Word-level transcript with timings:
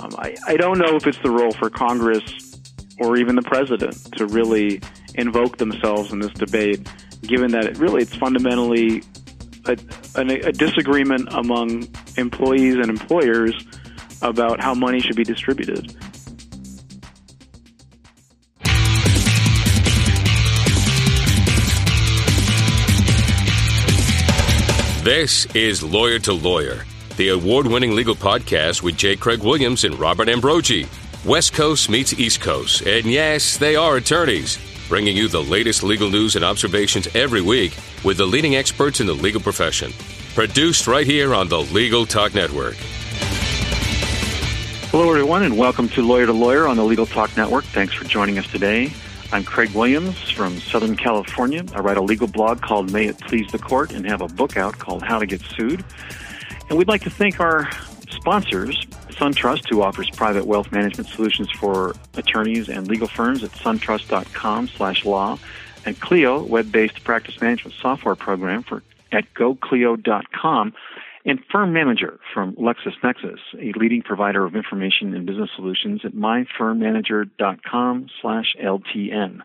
Um, 0.00 0.14
I, 0.16 0.36
I 0.46 0.56
don't 0.56 0.78
know 0.78 0.96
if 0.96 1.06
it's 1.06 1.18
the 1.18 1.30
role 1.30 1.52
for 1.52 1.70
Congress 1.70 2.22
or 3.00 3.16
even 3.16 3.36
the 3.36 3.42
president 3.42 3.94
to 4.16 4.26
really 4.26 4.80
invoke 5.14 5.56
themselves 5.58 6.12
in 6.12 6.20
this 6.20 6.32
debate, 6.34 6.86
given 7.22 7.50
that 7.52 7.64
it 7.64 7.78
really 7.78 8.02
it's 8.02 8.14
fundamentally 8.14 9.02
a, 9.66 9.76
a, 10.14 10.22
a 10.22 10.52
disagreement 10.52 11.28
among 11.32 11.88
employees 12.16 12.74
and 12.74 12.88
employers 12.88 13.54
about 14.22 14.60
how 14.60 14.74
money 14.74 15.00
should 15.00 15.16
be 15.16 15.24
distributed. 15.24 15.94
This 25.02 25.46
is 25.54 25.82
Lawyer 25.82 26.18
to 26.18 26.34
Lawyer, 26.34 26.84
the 27.18 27.30
award 27.30 27.66
winning 27.66 27.96
legal 27.96 28.14
podcast 28.14 28.80
with 28.80 28.96
J. 28.96 29.16
Craig 29.16 29.42
Williams 29.42 29.82
and 29.82 29.98
Robert 29.98 30.28
Ambrogi. 30.28 30.86
West 31.26 31.52
Coast 31.52 31.90
meets 31.90 32.12
East 32.12 32.40
Coast, 32.40 32.82
and 32.82 33.06
yes, 33.06 33.56
they 33.56 33.74
are 33.74 33.96
attorneys, 33.96 34.56
bringing 34.88 35.16
you 35.16 35.26
the 35.26 35.42
latest 35.42 35.82
legal 35.82 36.08
news 36.08 36.36
and 36.36 36.44
observations 36.44 37.08
every 37.16 37.42
week 37.42 37.76
with 38.04 38.18
the 38.18 38.24
leading 38.24 38.54
experts 38.54 39.00
in 39.00 39.08
the 39.08 39.12
legal 39.12 39.40
profession. 39.40 39.92
Produced 40.36 40.86
right 40.86 41.04
here 41.04 41.34
on 41.34 41.48
the 41.48 41.58
Legal 41.58 42.06
Talk 42.06 42.34
Network. 42.34 42.76
Hello, 44.92 45.10
everyone, 45.10 45.42
and 45.42 45.58
welcome 45.58 45.88
to 45.88 46.02
Lawyer 46.02 46.26
to 46.26 46.32
Lawyer 46.32 46.68
on 46.68 46.76
the 46.76 46.84
Legal 46.84 47.04
Talk 47.04 47.36
Network. 47.36 47.64
Thanks 47.64 47.94
for 47.94 48.04
joining 48.04 48.38
us 48.38 48.46
today. 48.46 48.92
I'm 49.32 49.42
Craig 49.42 49.70
Williams 49.72 50.30
from 50.30 50.60
Southern 50.60 50.96
California. 50.96 51.64
I 51.74 51.80
write 51.80 51.96
a 51.96 52.02
legal 52.02 52.28
blog 52.28 52.62
called 52.62 52.92
May 52.92 53.06
It 53.06 53.18
Please 53.18 53.50
the 53.50 53.58
Court 53.58 53.92
and 53.92 54.06
have 54.06 54.20
a 54.20 54.28
book 54.28 54.56
out 54.56 54.78
called 54.78 55.02
How 55.02 55.18
to 55.18 55.26
Get 55.26 55.40
Sued. 55.40 55.84
And 56.68 56.76
we'd 56.76 56.88
like 56.88 57.02
to 57.02 57.10
thank 57.10 57.40
our 57.40 57.68
sponsors, 58.16 58.86
SunTrust, 59.20 59.68
who 59.68 59.82
offers 59.82 60.10
private 60.16 60.46
wealth 60.46 60.66
management 60.70 61.08
solutions 61.14 61.50
for 61.58 61.96
attorneys 62.16 62.68
and 62.68 62.86
legal 62.86 63.08
firms 63.14 63.42
at 63.42 63.52
suntrust.com 63.64 64.68
slash 64.76 65.04
law, 65.04 65.38
and 65.84 65.98
Clio, 66.00 66.42
web-based 66.44 67.02
practice 67.04 67.34
management 67.40 67.74
software 67.80 68.16
program 68.16 68.62
for 68.62 68.82
at 69.12 69.24
goclio.com 69.34 70.74
and 71.24 71.40
Firm 71.50 71.72
Manager 71.72 72.18
from 72.32 72.54
LexisNexis, 72.56 73.38
a 73.58 73.72
leading 73.78 74.02
provider 74.02 74.44
of 74.44 74.54
information 74.54 75.14
and 75.14 75.26
business 75.26 75.50
solutions 75.56 76.02
at 76.04 76.12
myfirmmanager.com 76.12 78.08
slash 78.20 78.54
LTN. 78.62 79.40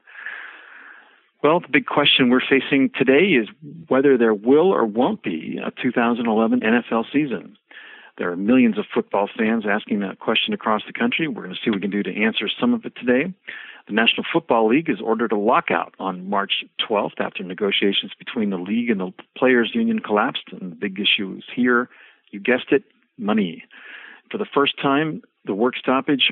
Well, 1.43 1.59
the 1.59 1.67
big 1.67 1.87
question 1.87 2.29
we're 2.29 2.39
facing 2.39 2.89
today 2.97 3.35
is 3.35 3.49
whether 3.89 4.17
there 4.17 4.33
will 4.33 4.73
or 4.73 4.85
won't 4.85 5.23
be 5.23 5.59
a 5.61 5.71
2011 5.71 6.61
NFL 6.61 7.03
season. 7.11 7.57
There 8.17 8.31
are 8.31 8.37
millions 8.37 8.77
of 8.77 8.85
football 8.93 9.27
fans 9.37 9.65
asking 9.69 9.99
that 9.99 10.19
question 10.19 10.53
across 10.53 10.83
the 10.87 10.93
country. 10.93 11.27
We're 11.27 11.43
going 11.43 11.53
to 11.53 11.59
see 11.61 11.69
what 11.69 11.77
we 11.77 11.81
can 11.81 11.91
do 11.91 12.01
to 12.01 12.23
answer 12.23 12.47
some 12.47 12.73
of 12.73 12.85
it 12.85 12.93
today. 12.95 13.33
The 13.87 13.93
National 13.93 14.23
Football 14.31 14.69
League 14.69 14.87
has 14.87 15.01
ordered 15.01 15.33
a 15.33 15.37
lockout 15.37 15.95
on 15.99 16.29
March 16.29 16.63
12th 16.79 17.19
after 17.19 17.43
negotiations 17.43 18.13
between 18.17 18.49
the 18.49 18.57
league 18.57 18.89
and 18.89 19.01
the 19.01 19.11
players' 19.37 19.71
union 19.73 19.99
collapsed. 19.99 20.45
And 20.51 20.71
the 20.71 20.75
big 20.75 20.97
issue 20.97 21.35
is 21.37 21.43
here, 21.53 21.89
you 22.31 22.39
guessed 22.39 22.71
it, 22.71 22.83
money. 23.17 23.65
For 24.31 24.37
the 24.37 24.47
first 24.53 24.81
time, 24.81 25.21
the 25.43 25.53
work 25.53 25.75
stoppage 25.75 26.31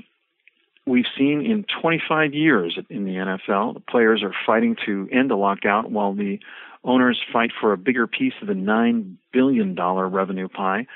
we've 0.86 1.06
seen 1.18 1.46
in 1.46 1.66
25 1.82 2.34
years 2.34 2.78
in 2.90 3.06
the 3.06 3.12
NFL. 3.12 3.74
The 3.74 3.80
players 3.80 4.24
are 4.24 4.34
fighting 4.46 4.76
to 4.86 5.08
end 5.12 5.30
the 5.30 5.36
lockout 5.36 5.92
while 5.92 6.14
the 6.14 6.40
owners 6.84 7.22
fight 7.32 7.52
for 7.60 7.74
a 7.74 7.78
bigger 7.78 8.08
piece 8.08 8.34
of 8.42 8.48
the 8.48 8.54
$9 8.54 9.16
billion 9.32 9.76
revenue 9.76 10.48
pie. 10.48 10.88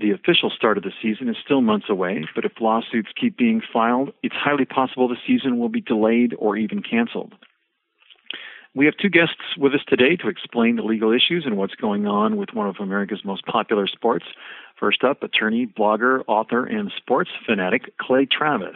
The 0.00 0.10
official 0.10 0.48
start 0.48 0.78
of 0.78 0.84
the 0.84 0.92
season 1.02 1.28
is 1.28 1.36
still 1.44 1.60
months 1.60 1.86
away, 1.90 2.24
but 2.34 2.46
if 2.46 2.52
lawsuits 2.60 3.10
keep 3.14 3.36
being 3.36 3.60
filed, 3.72 4.12
it's 4.22 4.34
highly 4.34 4.64
possible 4.64 5.06
the 5.06 5.16
season 5.26 5.58
will 5.58 5.68
be 5.68 5.82
delayed 5.82 6.34
or 6.38 6.56
even 6.56 6.82
canceled. 6.82 7.34
We 8.74 8.86
have 8.86 8.96
two 8.96 9.10
guests 9.10 9.58
with 9.58 9.74
us 9.74 9.82
today 9.86 10.16
to 10.16 10.28
explain 10.28 10.76
the 10.76 10.82
legal 10.82 11.12
issues 11.12 11.44
and 11.44 11.58
what's 11.58 11.74
going 11.74 12.06
on 12.06 12.38
with 12.38 12.54
one 12.54 12.66
of 12.66 12.76
America's 12.80 13.22
most 13.22 13.44
popular 13.44 13.86
sports. 13.86 14.24
First 14.82 15.04
up, 15.04 15.22
attorney, 15.22 15.64
blogger, 15.64 16.24
author, 16.26 16.66
and 16.66 16.90
sports 16.96 17.30
fanatic 17.46 17.96
Clay 17.98 18.26
Travis. 18.26 18.74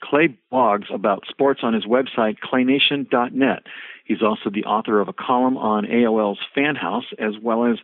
Clay 0.00 0.36
blogs 0.52 0.92
about 0.92 1.22
sports 1.28 1.60
on 1.62 1.72
his 1.72 1.84
website, 1.86 2.38
claynation.net. 2.40 3.62
He's 4.04 4.22
also 4.22 4.50
the 4.50 4.64
author 4.64 4.98
of 4.98 5.06
a 5.06 5.12
column 5.12 5.56
on 5.56 5.86
AOL's 5.86 6.40
Fan 6.52 6.74
House, 6.74 7.04
as 7.20 7.34
well 7.40 7.64
as 7.64 7.78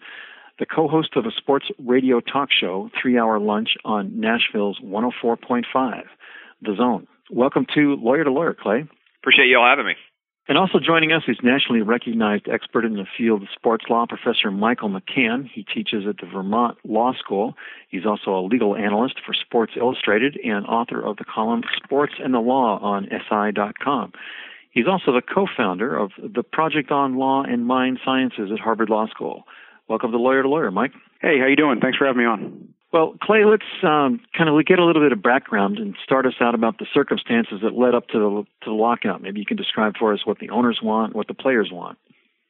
the 0.59 0.67
co 0.67 0.89
host 0.89 1.11
of 1.15 1.25
a 1.25 1.31
sports 1.31 1.67
radio 1.79 2.19
talk 2.19 2.49
show, 2.51 2.91
Three 3.01 3.17
Hour 3.17 3.39
Lunch, 3.39 3.77
on 3.85 4.19
Nashville's 4.19 4.81
104.5, 4.81 6.03
The 6.63 6.75
Zone. 6.77 7.07
Welcome 7.31 7.65
to 7.77 7.95
Lawyer 7.95 8.25
to 8.25 8.33
Lawyer, 8.33 8.57
Clay. 8.61 8.89
Appreciate 9.23 9.47
you 9.47 9.59
all 9.59 9.71
having 9.71 9.87
me. 9.87 9.95
And 10.47 10.59
also 10.59 10.79
joining 10.79 11.11
us 11.11 11.23
is 11.27 11.39
nationally 11.43 11.81
recognized 11.81 12.49
expert 12.49 12.85
in 12.85 12.95
the 12.95 13.07
field 13.17 13.43
of 13.43 13.49
sports 13.55 13.87
law, 13.89 14.05
Professor 14.07 14.51
Michael 14.51 14.91
McCann. 14.91 15.49
He 15.49 15.63
teaches 15.63 16.05
at 16.07 16.19
the 16.19 16.27
Vermont 16.27 16.77
Law 16.85 17.15
School. 17.19 17.55
He's 17.89 18.05
also 18.05 18.33
a 18.33 18.45
legal 18.45 18.77
analyst 18.77 19.21
for 19.25 19.33
Sports 19.33 19.73
Illustrated 19.77 20.39
and 20.45 20.67
author 20.67 21.01
of 21.01 21.17
the 21.17 21.25
column 21.25 21.63
Sports 21.83 22.15
and 22.23 22.35
the 22.35 22.41
Law 22.41 22.79
on 22.79 23.09
SI.com. 23.09 24.13
He's 24.71 24.87
also 24.87 25.13
the 25.13 25.23
co-founder 25.23 25.97
of 25.97 26.11
the 26.19 26.43
Project 26.43 26.91
on 26.91 27.17
Law 27.17 27.43
and 27.45 27.65
Mind 27.67 28.01
Sciences 28.05 28.51
at 28.53 28.59
Harvard 28.59 28.91
Law 28.91 29.07
School. 29.07 29.45
Welcome 29.89 30.11
to 30.11 30.19
Lawyer 30.19 30.43
to 30.43 30.49
Lawyer, 30.49 30.71
Mike. 30.71 30.93
Hey, 31.23 31.39
how 31.39 31.47
you 31.47 31.57
doing? 31.57 31.81
Thanks 31.81 31.97
for 31.97 32.07
having 32.07 32.21
me 32.21 32.27
on. 32.27 32.74
Well, 32.95 33.17
Clay, 33.21 33.43
let's 33.45 33.67
um, 33.83 34.21
kind 34.39 34.47
of 34.47 34.55
get 34.65 34.79
a 34.79 34.85
little 34.85 35.03
bit 35.03 35.11
of 35.11 35.21
background 35.21 35.79
and 35.79 35.97
start 36.05 36.27
us 36.27 36.39
out 36.41 36.55
about 36.55 36.79
the 36.79 36.87
circumstances 36.95 37.59
that 37.65 37.75
led 37.75 37.93
up 37.93 38.07
to 38.15 38.19
the, 38.23 38.31
to 38.63 38.71
the 38.71 38.79
lockout. 38.79 39.21
Maybe 39.21 39.41
you 39.41 39.47
can 39.47 39.57
describe 39.57 39.95
for 39.99 40.15
us 40.15 40.25
what 40.25 40.39
the 40.39 40.51
owners 40.51 40.79
want, 40.81 41.13
what 41.13 41.27
the 41.27 41.35
players 41.35 41.71
want. 41.73 41.99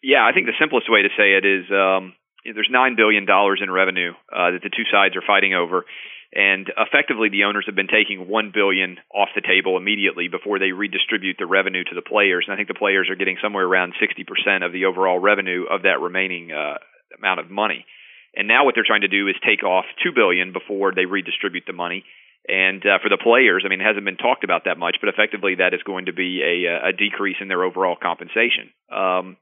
Yeah, 0.02 0.20
I 0.20 0.34
think 0.34 0.44
the 0.44 0.60
simplest 0.60 0.92
way 0.92 1.00
to 1.00 1.08
say 1.16 1.40
it 1.40 1.48
is 1.48 1.64
um, 1.72 2.12
there's 2.44 2.68
nine 2.70 2.92
billion 2.94 3.24
dollars 3.24 3.62
in 3.64 3.70
revenue 3.70 4.12
uh, 4.28 4.52
that 4.52 4.60
the 4.62 4.68
two 4.68 4.84
sides 4.92 5.16
are 5.16 5.24
fighting 5.26 5.54
over, 5.54 5.86
and 6.34 6.68
effectively 6.76 7.30
the 7.30 7.44
owners 7.48 7.64
have 7.64 7.74
been 7.74 7.88
taking 7.88 8.28
one 8.28 8.52
billion 8.52 8.98
off 9.08 9.32
the 9.34 9.40
table 9.40 9.78
immediately 9.78 10.28
before 10.28 10.58
they 10.58 10.76
redistribute 10.76 11.36
the 11.38 11.46
revenue 11.48 11.84
to 11.84 11.94
the 11.94 12.04
players. 12.04 12.44
And 12.44 12.52
I 12.52 12.60
think 12.60 12.68
the 12.68 12.76
players 12.76 13.08
are 13.08 13.16
getting 13.16 13.40
somewhere 13.40 13.64
around 13.64 13.94
60% 13.96 14.60
of 14.60 14.76
the 14.76 14.84
overall 14.84 15.18
revenue 15.18 15.64
of 15.64 15.88
that 15.88 16.04
remaining 16.04 16.52
uh, 16.52 16.76
amount 17.16 17.40
of 17.40 17.48
money. 17.48 17.86
And 18.36 18.48
now 18.48 18.64
what 18.64 18.74
they're 18.74 18.86
trying 18.86 19.02
to 19.02 19.08
do 19.08 19.28
is 19.28 19.34
take 19.46 19.62
off 19.62 19.84
two 20.02 20.12
billion 20.12 20.52
before 20.52 20.92
they 20.92 21.06
redistribute 21.06 21.64
the 21.66 21.72
money. 21.72 22.04
And 22.46 22.84
uh, 22.84 22.98
for 23.00 23.08
the 23.08 23.16
players, 23.16 23.62
I 23.64 23.68
mean, 23.68 23.80
it 23.80 23.86
hasn't 23.86 24.04
been 24.04 24.20
talked 24.20 24.44
about 24.44 24.66
that 24.66 24.76
much, 24.76 24.96
but 25.00 25.08
effectively 25.08 25.56
that 25.56 25.72
is 25.72 25.82
going 25.82 26.06
to 26.06 26.12
be 26.12 26.42
a, 26.44 26.90
a 26.90 26.92
decrease 26.92 27.36
in 27.40 27.48
their 27.48 27.64
overall 27.64 27.96
compensation. 27.96 28.68
Um, 28.92 29.36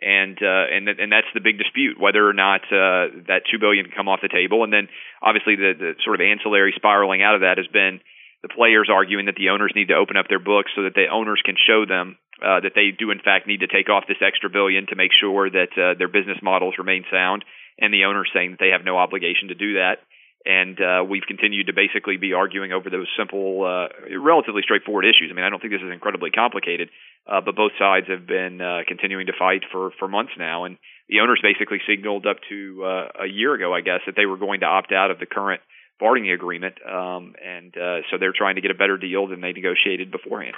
and 0.00 0.36
uh, 0.42 0.66
and 0.70 0.88
and 0.88 1.10
that's 1.10 1.30
the 1.32 1.40
big 1.40 1.56
dispute 1.56 1.98
whether 1.98 2.20
or 2.20 2.34
not 2.34 2.60
uh, 2.68 3.24
that 3.30 3.48
two 3.50 3.58
billion 3.58 3.86
can 3.86 3.94
come 3.96 4.08
off 4.08 4.20
the 4.20 4.28
table. 4.28 4.62
And 4.62 4.72
then 4.72 4.88
obviously 5.22 5.56
the, 5.56 5.72
the 5.78 5.90
sort 6.04 6.20
of 6.20 6.26
ancillary 6.26 6.74
spiraling 6.76 7.22
out 7.22 7.34
of 7.34 7.40
that 7.40 7.58
has 7.58 7.66
been 7.68 8.00
the 8.42 8.52
players 8.52 8.90
arguing 8.92 9.26
that 9.26 9.36
the 9.36 9.48
owners 9.48 9.72
need 9.74 9.88
to 9.88 9.94
open 9.94 10.16
up 10.16 10.28
their 10.28 10.42
books 10.42 10.70
so 10.76 10.82
that 10.82 10.94
the 10.94 11.08
owners 11.08 11.40
can 11.42 11.56
show 11.56 11.86
them 11.86 12.18
uh, 12.42 12.60
that 12.60 12.74
they 12.74 12.90
do 12.90 13.10
in 13.10 13.18
fact 13.18 13.46
need 13.46 13.64
to 13.64 13.70
take 13.70 13.88
off 13.88 14.04
this 14.06 14.20
extra 14.20 14.50
billion 14.50 14.86
to 14.86 14.96
make 14.96 15.12
sure 15.14 15.48
that 15.48 15.72
uh, 15.78 15.96
their 15.96 16.12
business 16.12 16.38
models 16.42 16.74
remain 16.76 17.04
sound, 17.10 17.44
and 17.78 17.92
the 17.92 18.04
owners 18.04 18.30
saying 18.34 18.52
that 18.52 18.60
they 18.60 18.70
have 18.70 18.84
no 18.84 18.96
obligation 18.98 19.48
to 19.48 19.54
do 19.54 19.74
that. 19.74 19.98
And 20.46 20.78
uh, 20.78 21.02
we've 21.08 21.24
continued 21.26 21.68
to 21.68 21.72
basically 21.72 22.18
be 22.18 22.34
arguing 22.34 22.70
over 22.72 22.90
those 22.90 23.08
simple, 23.16 23.64
uh, 23.64 23.88
relatively 24.18 24.60
straightforward 24.60 25.06
issues. 25.06 25.30
I 25.30 25.34
mean, 25.34 25.44
I 25.44 25.48
don't 25.48 25.58
think 25.58 25.72
this 25.72 25.80
is 25.80 25.90
incredibly 25.90 26.30
complicated, 26.30 26.90
uh, 27.26 27.40
but 27.40 27.56
both 27.56 27.72
sides 27.78 28.08
have 28.08 28.26
been 28.26 28.60
uh, 28.60 28.80
continuing 28.86 29.26
to 29.26 29.32
fight 29.38 29.62
for 29.72 29.90
for 29.98 30.06
months 30.06 30.32
now. 30.36 30.64
And 30.64 30.76
the 31.08 31.20
owners 31.20 31.40
basically 31.42 31.80
signaled 31.88 32.26
up 32.26 32.36
to 32.50 32.84
uh, 32.84 33.24
a 33.24 33.26
year 33.26 33.54
ago, 33.54 33.74
I 33.74 33.80
guess, 33.80 34.00
that 34.04 34.16
they 34.16 34.26
were 34.26 34.36
going 34.36 34.60
to 34.60 34.66
opt 34.66 34.92
out 34.92 35.10
of 35.10 35.18
the 35.18 35.26
current 35.26 35.62
bargaining 35.98 36.32
agreement, 36.32 36.74
um, 36.86 37.34
and 37.42 37.74
uh, 37.76 38.00
so 38.10 38.18
they're 38.18 38.34
trying 38.36 38.56
to 38.56 38.60
get 38.60 38.70
a 38.70 38.74
better 38.74 38.98
deal 38.98 39.28
than 39.28 39.40
they 39.40 39.52
negotiated 39.52 40.10
beforehand. 40.10 40.56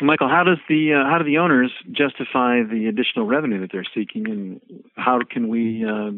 Michael, 0.00 0.28
how 0.28 0.42
does 0.42 0.58
the 0.68 0.94
uh, 0.94 1.08
how 1.08 1.18
do 1.18 1.24
the 1.24 1.38
owners 1.38 1.70
justify 1.92 2.62
the 2.62 2.86
additional 2.88 3.26
revenue 3.26 3.60
that 3.60 3.70
they're 3.72 3.86
seeking, 3.94 4.28
and 4.28 4.60
how 4.96 5.20
can 5.28 5.48
we 5.48 5.84
uh, 5.84 6.10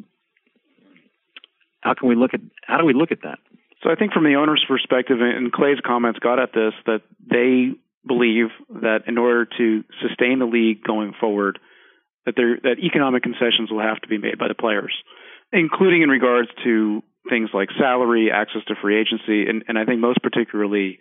how 1.85 1.95
can 1.95 2.09
we 2.09 2.17
look 2.17 2.33
at 2.35 2.41
how 2.67 2.79
do 2.79 2.85
we 2.85 2.95
look 2.95 3.13
at 3.13 3.23
that? 3.23 3.39
So 3.83 3.91
I 3.91 3.95
think 3.95 4.13
from 4.13 4.25
the 4.25 4.37
owner's 4.37 4.65
perspective, 4.67 5.19
and 5.21 5.53
Clay's 5.53 5.79
comments 5.85 6.19
got 6.19 6.41
at 6.41 6.55
this, 6.55 6.73
that 6.87 7.03
they 7.21 7.77
believe 8.07 8.49
that 8.83 9.01
in 9.07 9.19
order 9.19 9.47
to 9.59 9.85
sustain 10.01 10.39
the 10.39 10.47
league 10.47 10.83
going 10.83 11.13
forward, 11.21 11.59
that 12.25 12.35
there 12.37 12.57
that 12.63 12.77
economic 12.83 13.23
concessions 13.23 13.71
will 13.71 13.83
have 13.83 14.01
to 14.01 14.09
be 14.09 14.19
made 14.19 14.39
by 14.39 14.49
the 14.49 14.55
players, 14.55 14.95
including 15.53 16.03
in 16.03 16.09
regards 16.09 16.49
to 16.65 17.03
things 17.29 17.51
like 17.53 17.69
salary, 17.79 18.31
access 18.33 18.63
to 18.69 18.75
free 18.81 19.01
agency, 19.01 19.49
and, 19.49 19.65
and 19.69 19.79
I 19.79 19.85
think 19.85 20.01
most 20.01 20.23
particularly 20.23 20.99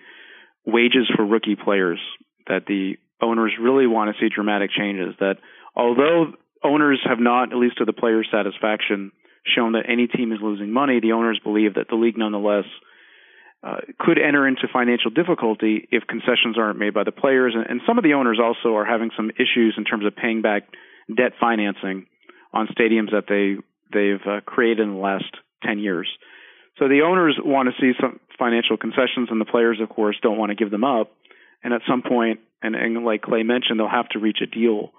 wages 0.66 1.10
for 1.16 1.26
rookie 1.26 1.58
players 1.62 2.00
that 2.48 2.66
the 2.68 2.96
owners 3.22 3.54
really 3.60 3.88
want 3.88 4.14
to 4.14 4.20
see 4.22 4.34
dramatic 4.34 4.72
changes. 4.78 5.16
That 5.20 5.36
although 5.76 6.34
owners 6.64 7.00
have 7.08 7.20
not, 7.20 7.52
at 7.52 7.58
least 7.58 7.78
to 7.78 7.86
the 7.86 7.94
players' 7.94 8.28
satisfaction, 8.32 9.12
shown 9.46 9.74
that 9.74 9.84
any 9.88 10.08
team 10.08 10.32
is 10.32 10.40
losing 10.42 10.72
money, 10.72 11.00
the 11.00 11.14
owners 11.14 11.40
believe 11.44 11.76
that 11.76 11.88
the 11.90 11.96
league 11.96 12.18
nonetheless 12.18 12.66
uh, 13.64 13.78
could 14.00 14.20
enter 14.20 14.48
into 14.48 14.68
financial 14.72 15.10
difficulty 15.10 15.88
if 15.92 16.04
concessions 16.08 16.58
aren't 16.58 16.78
made 16.78 16.94
by 16.94 17.04
the 17.04 17.12
players. 17.12 17.54
And, 17.56 17.66
and 17.66 17.82
some 17.88 17.98
of 17.98 18.04
the 18.04 18.14
owners 18.14 18.40
also 18.42 18.76
are 18.76 18.86
having 18.86 19.12
some 19.16 19.32
issues 19.32 19.76
in 19.78 19.86
terms 19.86 20.06
of 20.06 20.16
paying 20.16 20.42
back 20.42 20.64
debt 21.08 21.34
financing 21.40 22.08
on 22.54 22.68
stadiums 22.68 23.12
that 23.12 23.26
they 23.28 23.56
they've 23.94 24.26
uh, 24.28 24.42
created 24.42 24.82
in 24.82 24.96
the 24.96 25.00
last 25.00 25.32
10 25.64 25.80
years. 25.80 26.10
So 26.80 26.88
the 26.88 27.02
owners 27.02 27.38
want 27.44 27.70
to 27.70 27.80
see 27.80 27.94
some 28.02 28.20
financial 28.40 28.78
concessions, 28.78 29.30
and 29.30 29.40
the 29.40 29.46
players, 29.46 29.80
of 29.80 29.90
course, 29.90 30.18
don't 30.22 30.38
want 30.38 30.50
to 30.50 30.56
give 30.56 30.72
them 30.72 30.84
up. 30.84 31.12
And 31.64 31.74
at 31.74 31.82
some 31.88 32.02
point, 32.02 32.40
and, 32.62 32.76
and 32.76 33.06
like 33.06 33.22
Clay 33.22 33.44
mentioned, 33.44 33.80
they'll 33.80 33.88
have 33.88 34.10
to 34.10 34.20
reach 34.20 34.40
a 34.42 34.48
deal 34.48 34.92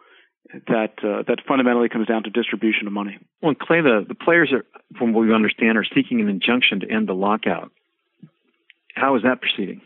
that 0.52 0.94
uh, 1.02 1.23
that 1.26 1.38
fundamentally 1.49 1.88
comes 1.88 2.06
down 2.06 2.23
to 2.25 2.31
distribution 2.31 2.87
of 2.87 2.93
money. 2.93 3.19
Well, 3.43 3.55
Clay, 3.55 3.81
the, 3.81 4.05
the 4.06 4.14
players 4.14 4.52
are, 4.52 4.64
from 4.99 5.12
what 5.12 5.26
we 5.26 5.35
understand, 5.35 5.79
are 5.79 5.87
seeking 5.94 6.20
an 6.20 6.29
injunction 6.29 6.81
to 6.81 6.91
end 6.91 7.08
the 7.08 7.14
lockout. 7.14 7.73
How 8.94 9.17
is 9.17 9.23
that 9.23 9.41
proceeding? 9.41 9.81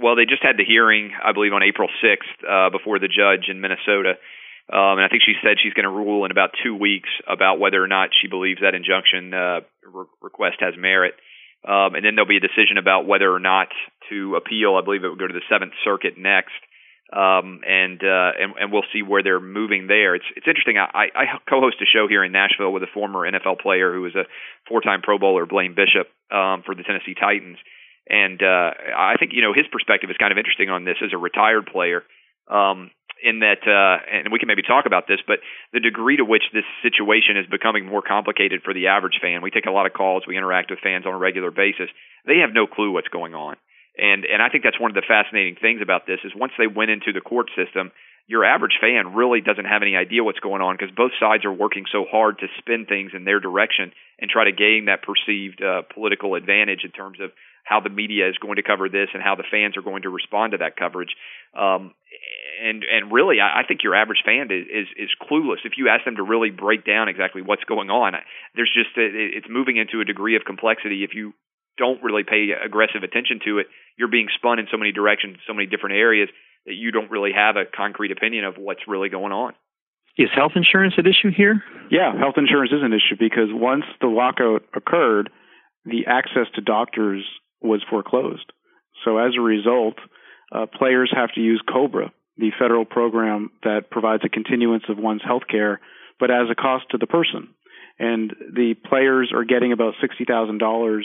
Well, 0.00 0.16
they 0.16 0.24
just 0.24 0.42
had 0.42 0.56
the 0.56 0.64
hearing, 0.64 1.12
I 1.22 1.32
believe, 1.32 1.52
on 1.52 1.62
April 1.62 1.88
6th 2.02 2.30
uh, 2.48 2.70
before 2.70 2.98
the 2.98 3.08
judge 3.08 3.48
in 3.48 3.60
Minnesota. 3.60 4.14
Um, 4.72 4.98
and 4.98 5.04
I 5.04 5.08
think 5.08 5.22
she 5.26 5.34
said 5.42 5.58
she's 5.62 5.74
going 5.74 5.84
to 5.84 5.92
rule 5.92 6.24
in 6.24 6.30
about 6.30 6.50
two 6.62 6.74
weeks 6.74 7.10
about 7.26 7.58
whether 7.58 7.82
or 7.82 7.88
not 7.88 8.10
she 8.14 8.28
believes 8.28 8.60
that 8.62 8.74
injunction 8.74 9.34
uh, 9.34 9.60
re- 9.84 10.06
request 10.22 10.56
has 10.60 10.74
merit. 10.78 11.14
Um, 11.66 11.94
and 11.94 12.04
then 12.04 12.14
there'll 12.14 12.30
be 12.30 12.38
a 12.38 12.40
decision 12.40 12.78
about 12.78 13.06
whether 13.06 13.30
or 13.30 13.38
not 13.38 13.68
to 14.10 14.36
appeal. 14.36 14.78
I 14.78 14.84
believe 14.84 15.04
it 15.04 15.10
would 15.10 15.18
go 15.18 15.26
to 15.26 15.34
the 15.34 15.46
Seventh 15.50 15.74
Circuit 15.84 16.14
next, 16.16 16.58
um, 17.12 17.60
and, 17.68 18.00
uh, 18.00 18.32
and 18.40 18.54
and 18.58 18.72
we'll 18.72 18.88
see 18.92 19.02
where 19.02 19.22
they're 19.22 19.40
moving 19.40 19.86
there. 19.86 20.14
It's 20.14 20.24
it's 20.34 20.48
interesting. 20.48 20.78
I, 20.78 21.12
I 21.14 21.24
co-host 21.48 21.76
a 21.82 21.84
show 21.84 22.08
here 22.08 22.24
in 22.24 22.32
Nashville 22.32 22.72
with 22.72 22.82
a 22.82 22.92
former 22.92 23.30
NFL 23.30 23.60
player 23.60 23.92
who 23.92 24.00
was 24.00 24.14
a 24.14 24.24
four-time 24.66 25.02
Pro 25.02 25.18
Bowler, 25.18 25.44
Blaine 25.44 25.74
Bishop, 25.74 26.08
um, 26.32 26.62
for 26.64 26.74
the 26.74 26.82
Tennessee 26.82 27.14
Titans, 27.14 27.58
and 28.08 28.40
uh, 28.42 28.70
I 28.96 29.16
think 29.20 29.32
you 29.34 29.42
know 29.42 29.52
his 29.52 29.66
perspective 29.70 30.08
is 30.08 30.16
kind 30.16 30.32
of 30.32 30.38
interesting 30.38 30.70
on 30.70 30.84
this 30.84 30.96
as 31.04 31.12
a 31.12 31.18
retired 31.18 31.66
player. 31.66 32.02
Um, 32.48 32.90
in 33.22 33.38
that, 33.38 33.62
uh, 33.62 34.02
and 34.10 34.32
we 34.32 34.40
can 34.40 34.48
maybe 34.48 34.66
talk 34.66 34.84
about 34.84 35.06
this, 35.06 35.20
but 35.26 35.38
the 35.72 35.78
degree 35.78 36.16
to 36.16 36.24
which 36.24 36.42
this 36.52 36.66
situation 36.82 37.36
is 37.36 37.46
becoming 37.46 37.86
more 37.86 38.02
complicated 38.02 38.62
for 38.64 38.74
the 38.74 38.88
average 38.88 39.22
fan. 39.22 39.42
We 39.42 39.50
take 39.50 39.66
a 39.66 39.70
lot 39.70 39.86
of 39.86 39.92
calls, 39.92 40.24
we 40.26 40.36
interact 40.36 40.70
with 40.70 40.80
fans 40.80 41.06
on 41.06 41.14
a 41.14 41.18
regular 41.18 41.52
basis. 41.52 41.86
They 42.26 42.42
have 42.42 42.50
no 42.52 42.66
clue 42.66 42.90
what's 42.90 43.06
going 43.08 43.34
on, 43.34 43.56
and 43.96 44.24
and 44.24 44.40
I 44.40 44.48
think 44.48 44.64
that's 44.64 44.80
one 44.80 44.90
of 44.90 44.94
the 44.94 45.06
fascinating 45.06 45.56
things 45.60 45.80
about 45.82 46.06
this 46.06 46.20
is 46.24 46.32
once 46.34 46.52
they 46.58 46.66
went 46.66 46.90
into 46.90 47.12
the 47.12 47.20
court 47.20 47.50
system, 47.56 47.92
your 48.26 48.44
average 48.44 48.78
fan 48.80 49.14
really 49.14 49.40
doesn't 49.40 49.64
have 49.64 49.82
any 49.82 49.96
idea 49.96 50.24
what's 50.24 50.40
going 50.40 50.62
on 50.62 50.76
because 50.76 50.94
both 50.94 51.12
sides 51.18 51.44
are 51.44 51.52
working 51.52 51.84
so 51.90 52.04
hard 52.08 52.38
to 52.38 52.46
spin 52.58 52.86
things 52.86 53.12
in 53.14 53.24
their 53.24 53.40
direction 53.40 53.92
and 54.20 54.30
try 54.30 54.44
to 54.44 54.52
gain 54.52 54.86
that 54.86 55.02
perceived 55.02 55.60
uh, 55.62 55.82
political 55.92 56.34
advantage 56.34 56.84
in 56.84 56.92
terms 56.92 57.18
of 57.20 57.30
how 57.64 57.80
the 57.80 57.90
media 57.90 58.28
is 58.28 58.38
going 58.38 58.56
to 58.56 58.62
cover 58.62 58.88
this 58.88 59.08
and 59.14 59.22
how 59.22 59.34
the 59.34 59.44
fans 59.50 59.76
are 59.76 59.82
going 59.82 60.02
to 60.02 60.08
respond 60.08 60.52
to 60.52 60.58
that 60.58 60.76
coverage. 60.76 61.14
Um, 61.54 61.94
and 62.62 62.84
and 62.84 63.12
really, 63.12 63.40
I, 63.40 63.60
I 63.60 63.62
think 63.66 63.82
your 63.82 63.94
average 63.94 64.22
fan 64.24 64.50
is, 64.50 64.66
is 64.70 64.88
is 64.96 65.10
clueless. 65.20 65.64
If 65.64 65.74
you 65.76 65.88
ask 65.88 66.04
them 66.04 66.16
to 66.16 66.22
really 66.22 66.50
break 66.50 66.86
down 66.86 67.08
exactly 67.08 67.42
what's 67.42 67.64
going 67.64 67.90
on, 67.90 68.14
there's 68.54 68.72
just 68.72 68.96
a, 68.96 69.04
it's 69.04 69.48
moving 69.50 69.76
into 69.76 70.00
a 70.00 70.04
degree 70.04 70.36
of 70.36 70.42
complexity. 70.44 71.04
If 71.04 71.14
you 71.14 71.34
don't 71.78 72.02
really 72.02 72.24
pay 72.24 72.50
aggressive 72.52 73.02
attention 73.02 73.40
to 73.44 73.58
it, 73.58 73.66
you're 73.98 74.08
being 74.10 74.28
spun 74.34 74.58
in 74.58 74.66
so 74.70 74.76
many 74.76 74.92
directions, 74.92 75.38
so 75.46 75.54
many 75.54 75.66
different 75.66 75.96
areas 75.96 76.28
that 76.66 76.74
you 76.74 76.90
don't 76.90 77.10
really 77.10 77.32
have 77.34 77.56
a 77.56 77.64
concrete 77.64 78.12
opinion 78.12 78.44
of 78.44 78.54
what's 78.56 78.86
really 78.86 79.08
going 79.08 79.32
on. 79.32 79.54
Is 80.18 80.28
health 80.34 80.52
insurance 80.56 80.94
an 80.98 81.06
issue 81.06 81.30
here? 81.34 81.62
Yeah, 81.90 82.16
health 82.16 82.34
insurance 82.36 82.72
is 82.72 82.82
an 82.82 82.92
issue 82.92 83.16
because 83.18 83.48
once 83.50 83.84
the 84.00 84.08
lockout 84.08 84.62
occurred, 84.74 85.30
the 85.84 86.06
access 86.06 86.46
to 86.54 86.60
doctors 86.60 87.24
was 87.60 87.82
foreclosed. 87.88 88.52
So 89.04 89.18
as 89.18 89.32
a 89.36 89.40
result, 89.40 89.94
uh, 90.54 90.66
players 90.66 91.10
have 91.14 91.32
to 91.34 91.40
use 91.40 91.62
COBRA, 91.66 92.12
the 92.36 92.50
federal 92.58 92.84
program 92.84 93.50
that 93.62 93.90
provides 93.90 94.22
a 94.24 94.28
continuance 94.28 94.84
of 94.88 94.98
one's 94.98 95.22
health 95.24 95.44
care, 95.50 95.80
but 96.20 96.30
as 96.30 96.48
a 96.50 96.54
cost 96.54 96.84
to 96.90 96.98
the 96.98 97.06
person. 97.06 97.48
And 97.98 98.34
the 98.54 98.74
players 98.74 99.32
are 99.34 99.44
getting 99.44 99.72
about 99.72 99.94
$60,000 100.02 101.02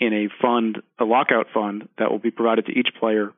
in 0.00 0.12
a 0.12 0.28
fund, 0.40 0.78
a 0.98 1.04
lockout 1.04 1.46
fund 1.52 1.88
that 1.98 2.10
will 2.10 2.18
be 2.18 2.30
provided 2.30 2.66
to 2.66 2.72
each 2.72 2.88
player. 2.98 3.32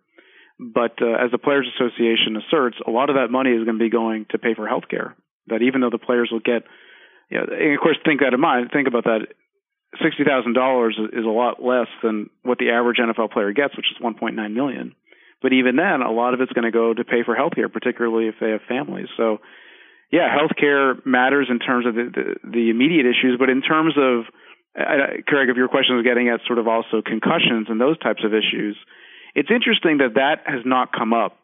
But 0.58 1.02
uh, 1.02 1.18
as 1.18 1.30
the 1.32 1.38
Players 1.38 1.66
Association 1.74 2.36
asserts, 2.36 2.78
a 2.86 2.90
lot 2.90 3.10
of 3.10 3.16
that 3.16 3.30
money 3.30 3.50
is 3.50 3.64
going 3.64 3.78
to 3.78 3.84
be 3.84 3.90
going 3.90 4.26
to 4.30 4.38
pay 4.38 4.54
for 4.54 4.68
health 4.68 4.84
care. 4.88 5.16
That 5.48 5.62
even 5.62 5.80
though 5.80 5.90
the 5.90 5.98
players 5.98 6.30
will 6.30 6.40
get, 6.40 6.62
you 7.30 7.38
know, 7.38 7.46
and 7.50 7.74
of 7.74 7.80
course, 7.80 7.98
think 8.04 8.20
that 8.20 8.32
in 8.32 8.40
mind, 8.40 8.70
think 8.72 8.86
about 8.86 9.04
that 9.04 9.26
sixty 10.00 10.22
thousand 10.22 10.54
dollars 10.54 10.96
is 11.12 11.24
a 11.24 11.28
lot 11.28 11.62
less 11.62 11.88
than 12.02 12.30
what 12.42 12.58
the 12.58 12.70
average 12.70 12.98
NFL 12.98 13.32
player 13.32 13.52
gets, 13.52 13.76
which 13.76 13.90
is 13.90 14.00
one 14.00 14.14
point 14.14 14.36
nine 14.36 14.54
million. 14.54 14.94
But 15.42 15.52
even 15.52 15.74
then, 15.74 16.00
a 16.00 16.12
lot 16.12 16.34
of 16.34 16.40
it's 16.40 16.52
going 16.52 16.64
to 16.64 16.70
go 16.70 16.94
to 16.94 17.04
pay 17.04 17.24
for 17.26 17.34
health 17.34 17.54
care, 17.56 17.68
particularly 17.68 18.28
if 18.28 18.36
they 18.40 18.50
have 18.50 18.62
families. 18.68 19.08
So, 19.16 19.38
yeah, 20.12 20.32
health 20.32 20.52
care 20.56 20.94
matters 21.04 21.48
in 21.50 21.58
terms 21.58 21.84
of 21.84 21.96
the, 21.96 22.06
the, 22.14 22.48
the 22.48 22.70
immediate 22.70 23.06
issues, 23.06 23.36
but 23.38 23.50
in 23.50 23.60
terms 23.60 23.94
of, 23.98 24.30
Craig, 24.74 25.48
if 25.48 25.56
your 25.56 25.68
question 25.68 25.96
was 25.96 26.04
getting 26.04 26.28
at 26.28 26.40
sort 26.46 26.58
of 26.58 26.66
also 26.66 27.02
concussions 27.04 27.68
and 27.68 27.80
those 27.80 27.98
types 27.98 28.24
of 28.24 28.32
issues, 28.32 28.76
it's 29.34 29.50
interesting 29.50 29.98
that 29.98 30.14
that 30.14 30.42
has 30.46 30.64
not 30.64 30.92
come 30.92 31.12
up 31.12 31.36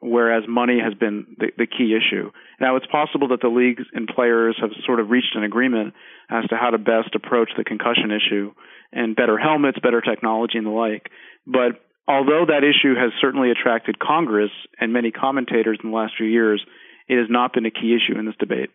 whereas 0.00 0.44
money 0.48 0.78
has 0.82 0.94
been 0.94 1.36
the, 1.38 1.48
the, 1.58 1.66
key 1.66 1.94
issue. 1.94 2.30
Now, 2.58 2.76
it's 2.76 2.86
possible 2.86 3.28
that 3.28 3.40
the 3.42 3.48
leagues 3.48 3.84
and 3.92 4.08
players 4.08 4.56
have 4.60 4.70
sort 4.86 4.98
of 4.98 5.10
reached 5.10 5.36
an 5.36 5.44
agreement 5.44 5.94
as 6.30 6.44
to 6.48 6.56
how 6.56 6.70
to 6.70 6.78
best 6.78 7.14
approach 7.14 7.50
the 7.56 7.64
concussion 7.64 8.10
issue 8.10 8.52
and 8.92 9.14
better 9.14 9.38
helmets, 9.38 9.78
better 9.78 10.00
technology, 10.00 10.56
and 10.56 10.66
the 10.66 10.70
like. 10.70 11.10
But 11.46 11.84
although 12.08 12.46
that 12.48 12.64
issue 12.64 12.94
has 12.96 13.12
certainly 13.20 13.50
attracted 13.50 13.98
Congress 13.98 14.50
and 14.80 14.92
many 14.92 15.10
commentators 15.10 15.78
in 15.82 15.90
the 15.90 15.96
last 15.96 16.14
few 16.16 16.26
years, 16.26 16.64
it 17.06 17.18
has 17.18 17.28
not 17.28 17.52
been 17.52 17.66
a 17.66 17.70
key 17.70 17.94
issue 17.94 18.18
in 18.18 18.24
this 18.24 18.36
debate. 18.38 18.70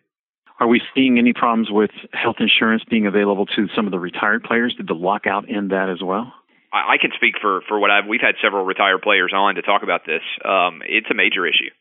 Are 0.60 0.68
we 0.68 0.82
seeing 0.94 1.18
any 1.20 1.34
problems 1.34 1.70
with 1.70 1.92
health 2.14 2.38
insurance 2.40 2.84
being 2.90 3.08
available 3.08 3.46
to 3.46 3.68
some 3.76 3.86
of 3.86 3.92
the 3.92 4.00
retired 4.00 4.44
players? 4.44 4.74
Did 4.76 4.88
the 4.88 4.94
lockout 4.94 5.50
end 5.50 5.72
that 5.72 5.90
as 5.90 6.02
well? 6.02 6.34
I, 6.72 6.98
can 7.00 7.12
speak 7.16 7.36
for 7.42 7.62
for 7.68 7.80
what 7.80 7.92
I've. 7.92 8.06
We've 8.08 8.22
had 8.22 8.36
several 8.42 8.66
retired 8.66 9.02
players 9.02 9.32
on 9.34 9.56
to 9.56 9.62
talk 9.62 9.84
about 9.84 10.02
this. 10.06 10.22
Um, 10.44 10.82
it's 10.84 11.08
a 11.10 11.14
major 11.14 11.46
issue. 11.46 11.72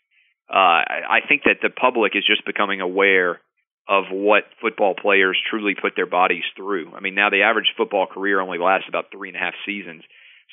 Uh, 0.48 0.86
I 0.86 1.20
think 1.26 1.42
that 1.44 1.58
the 1.62 1.70
public 1.70 2.12
is 2.14 2.24
just 2.24 2.44
becoming 2.46 2.80
aware 2.80 3.40
of 3.88 4.04
what 4.10 4.44
football 4.60 4.94
players 4.94 5.38
truly 5.50 5.74
put 5.74 5.92
their 5.96 6.06
bodies 6.06 6.44
through. 6.56 6.94
I 6.94 7.00
mean, 7.00 7.14
now 7.14 7.30
the 7.30 7.42
average 7.42 7.72
football 7.76 8.06
career 8.06 8.40
only 8.40 8.58
lasts 8.58 8.88
about 8.88 9.06
three 9.10 9.28
and 9.28 9.36
a 9.36 9.40
half 9.40 9.54
seasons. 9.66 10.02